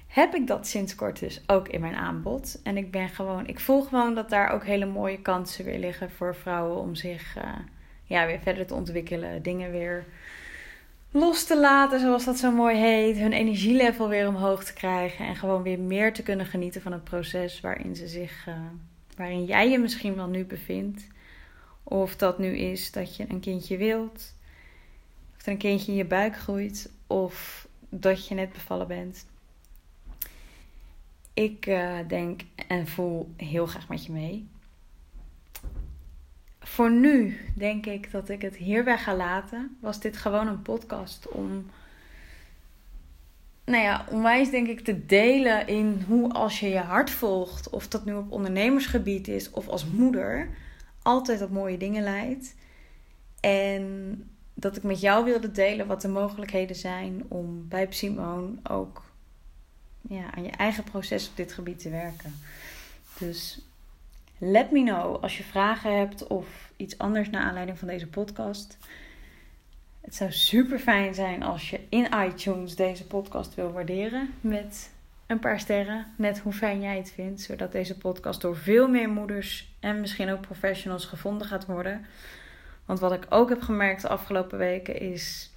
heb 0.07 0.35
ik 0.35 0.47
dat 0.47 0.67
sinds 0.67 0.95
kort 0.95 1.19
dus 1.19 1.43
ook 1.47 1.69
in 1.69 1.81
mijn 1.81 1.95
aanbod. 1.95 2.61
En 2.63 2.77
ik 2.77 2.91
ben 2.91 3.09
gewoon, 3.09 3.47
ik 3.47 3.61
voel 3.61 3.83
gewoon 3.83 4.15
dat 4.15 4.31
daar 4.31 4.51
ook 4.51 4.65
hele 4.65 4.87
mooie 4.87 5.23
kansen 5.23 5.65
weer 5.65 5.79
liggen 5.79 6.11
voor 6.11 6.35
vrouwen 6.35 6.79
om 6.79 6.95
zich 6.95 7.37
uh, 7.37 7.45
ja, 8.05 8.27
weer 8.27 8.41
verder 8.41 8.67
te 8.67 8.75
ontwikkelen, 8.75 9.43
dingen 9.43 9.71
weer 9.71 10.07
los 11.11 11.45
te 11.45 11.61
laten, 11.61 12.01
zoals 12.01 12.25
dat 12.25 12.39
zo 12.39 12.51
mooi 12.51 12.77
heet. 12.77 13.17
Hun 13.17 13.33
energielevel 13.33 14.09
weer 14.09 14.29
omhoog 14.29 14.65
te 14.65 14.73
krijgen. 14.73 15.27
En 15.27 15.37
gewoon 15.37 15.63
weer 15.63 15.79
meer 15.79 16.13
te 16.13 16.23
kunnen 16.23 16.47
genieten 16.47 16.83
van 16.83 16.93
het 16.93 17.05
proces 17.05 17.61
waarin 17.61 17.97
ze 17.97 18.09
zich, 18.09 18.47
uh, 18.49 18.55
waarin 19.17 19.45
jij 19.45 19.71
je 19.71 19.79
misschien 19.79 20.15
wel 20.15 20.27
nu 20.27 20.45
bevindt. 20.45 21.07
Of 21.83 22.17
dat 22.17 22.39
nu 22.39 22.57
is 22.57 22.93
dat 22.93 23.17
je 23.17 23.25
een 23.29 23.41
kindje 23.41 23.77
wilt. 23.77 24.35
Of 25.37 25.47
er 25.47 25.53
een 25.53 25.59
kindje 25.59 25.93
in 25.93 25.99
je 25.99 26.05
buik 26.05 26.37
groeit. 26.37 26.91
Of 27.07 27.67
dat 27.89 28.29
je 28.29 28.35
net 28.35 28.53
bevallen 28.53 28.87
bent. 28.87 29.27
Ik 31.35 31.67
uh, 31.67 31.99
denk 32.09 32.41
en 32.69 32.87
voel 32.87 33.31
heel 33.37 33.67
graag 33.67 33.89
met 33.89 34.05
je 34.05 34.13
mee 34.13 34.49
voor 36.79 36.91
nu 36.91 37.39
denk 37.55 37.87
ik 37.87 38.11
dat 38.11 38.29
ik 38.29 38.43
het 38.43 38.57
hierbij 38.57 38.99
ga 38.99 39.17
laten. 39.17 39.77
Was 39.81 40.01
dit 40.01 40.17
gewoon 40.17 40.47
een 40.47 40.63
podcast 40.63 41.29
om, 41.29 41.71
nou 43.65 43.83
ja, 43.83 44.07
onwijs 44.11 44.51
denk 44.51 44.69
ik 44.69 44.81
te 44.81 45.07
delen 45.07 45.67
in 45.67 46.05
hoe 46.07 46.33
als 46.33 46.61
je 46.61 46.69
je 46.69 46.79
hart 46.79 47.11
volgt, 47.11 47.71
of 47.71 47.89
dat 47.89 48.05
nu 48.05 48.15
op 48.15 48.33
ondernemersgebied 48.33 49.29
is 49.29 49.51
of 49.51 49.69
als 49.69 49.87
moeder, 49.87 50.49
altijd 51.03 51.43
op 51.43 51.51
mooie 51.51 51.77
dingen 51.77 52.03
leidt. 52.03 52.55
En 53.41 54.25
dat 54.55 54.77
ik 54.77 54.83
met 54.83 55.01
jou 55.01 55.25
wilde 55.25 55.51
delen 55.51 55.87
wat 55.87 56.01
de 56.01 56.09
mogelijkheden 56.09 56.77
zijn 56.77 57.25
om 57.29 57.69
bij 57.69 57.87
Simone 57.91 58.51
ook 58.63 59.03
ja, 60.09 60.35
aan 60.35 60.45
je 60.45 60.51
eigen 60.51 60.85
proces 60.85 61.29
op 61.29 61.37
dit 61.37 61.53
gebied 61.53 61.79
te 61.79 61.91
werken. 61.91 62.35
Dus 63.19 63.68
Let 64.41 64.71
me 64.71 64.83
know 64.83 65.23
als 65.23 65.37
je 65.37 65.43
vragen 65.43 65.99
hebt 65.99 66.27
of 66.27 66.73
iets 66.77 66.99
anders 66.99 67.31
naar 67.31 67.43
aanleiding 67.43 67.79
van 67.79 67.89
deze 67.89 68.07
podcast. 68.07 68.79
Het 70.01 70.15
zou 70.15 70.33
super 70.33 70.79
fijn 70.79 71.15
zijn 71.15 71.43
als 71.43 71.71
je 71.71 71.81
in 71.89 72.09
iTunes 72.27 72.77
deze 72.77 73.07
podcast 73.07 73.55
wil 73.55 73.73
waarderen 73.73 74.35
met 74.41 74.91
een 75.27 75.39
paar 75.39 75.61
sterren. 75.61 76.07
Net 76.17 76.39
hoe 76.39 76.53
fijn 76.53 76.81
jij 76.81 76.97
het 76.97 77.13
vindt, 77.13 77.41
zodat 77.41 77.73
deze 77.73 77.99
podcast 77.99 78.41
door 78.41 78.57
veel 78.57 78.89
meer 78.89 79.09
moeders 79.09 79.73
en 79.81 80.01
misschien 80.01 80.31
ook 80.31 80.41
professionals 80.41 81.05
gevonden 81.05 81.47
gaat 81.47 81.67
worden. 81.67 82.07
Want 82.85 83.01
wat 83.01 83.13
ik 83.13 83.27
ook 83.29 83.49
heb 83.49 83.61
gemerkt 83.63 84.03
de 84.03 84.09
afgelopen 84.09 84.59
weken 84.59 85.01
is: 85.01 85.53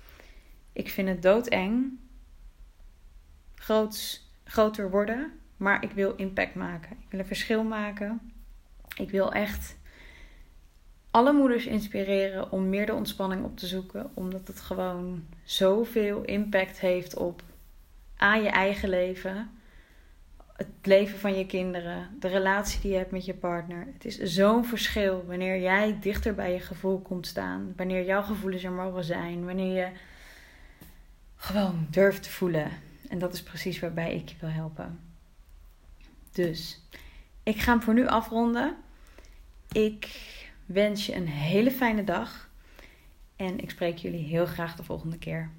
ik 0.74 0.90
vind 0.90 1.08
het 1.08 1.22
doodeng. 1.22 2.00
Groots, 3.56 4.32
groter 4.44 4.90
worden, 4.90 5.32
maar 5.58 5.84
ik 5.84 5.92
wil 5.92 6.16
impact 6.16 6.56
maken. 6.56 6.92
Ik 6.92 7.06
wil 7.10 7.20
een 7.20 7.26
verschil 7.26 7.64
maken. 7.64 8.32
Ik 8.96 9.10
wil 9.10 9.32
echt 9.32 9.76
alle 11.12 11.34
moeders 11.34 11.66
inspireren 11.66 12.52
om 12.52 12.70
meer 12.70 12.86
de 12.86 12.94
ontspanning 12.94 13.44
op 13.44 13.58
te 13.58 13.68
zoeken. 13.68 14.12
Omdat 14.14 14.48
het 14.48 14.60
gewoon 14.60 15.26
zoveel 15.44 16.22
impact 16.24 16.80
heeft 16.80 17.18
op 17.18 17.44
aan 18.16 18.44
je 18.44 18.50
eigen 18.50 18.90
leven. 18.90 19.50
Het 20.54 20.68
leven 20.82 21.20
van 21.20 21.38
je 21.38 21.46
kinderen. 21.46 22.10
De 22.20 22.28
relatie 22.28 22.82
die 22.82 22.92
je 22.92 22.98
hebt 22.98 23.12
met 23.12 23.26
je 23.26 23.34
partner. 23.34 23.88
Het 23.94 24.06
is 24.06 24.18
zo'n 24.18 24.66
verschil 24.66 25.26
wanneer 25.28 25.62
jij 25.62 25.98
dichter 26.00 26.36
bij 26.36 26.54
je 26.54 26.60
gevoel 26.60 27.00
komt 27.00 27.28
staan. 27.28 27.74
Wanneer 27.76 28.06
jouw 28.06 28.22
gevoelens 28.22 28.64
er 28.64 28.72
mogen 28.72 29.04
zijn. 29.04 29.46
Wanneer 29.46 29.76
je 29.76 29.90
gewoon 31.36 31.88
durft 31.90 32.24
te 32.24 32.30
voelen. 32.30 32.72
En 33.10 33.20
dat 33.20 33.34
is 33.34 33.44
precies 33.44 33.80
waarbij 33.80 34.16
ik 34.16 34.30
je 34.30 34.36
wil 34.40 34.50
helpen. 34.50 35.00
Dus 36.32 36.82
ik 37.44 37.60
ga 37.60 37.72
hem 37.72 37.82
voor 37.82 37.94
nu 37.94 38.08
afronden. 38.08 38.76
Ik 39.72 40.10
wens 40.66 41.06
je 41.06 41.16
een 41.16 41.28
hele 41.28 41.72
fijne 41.72 42.04
dag. 42.04 42.50
En 43.36 43.60
ik 43.60 43.70
spreek 43.70 43.98
jullie 43.98 44.26
heel 44.26 44.46
graag 44.46 44.76
de 44.76 44.84
volgende 44.84 45.18
keer. 45.18 45.50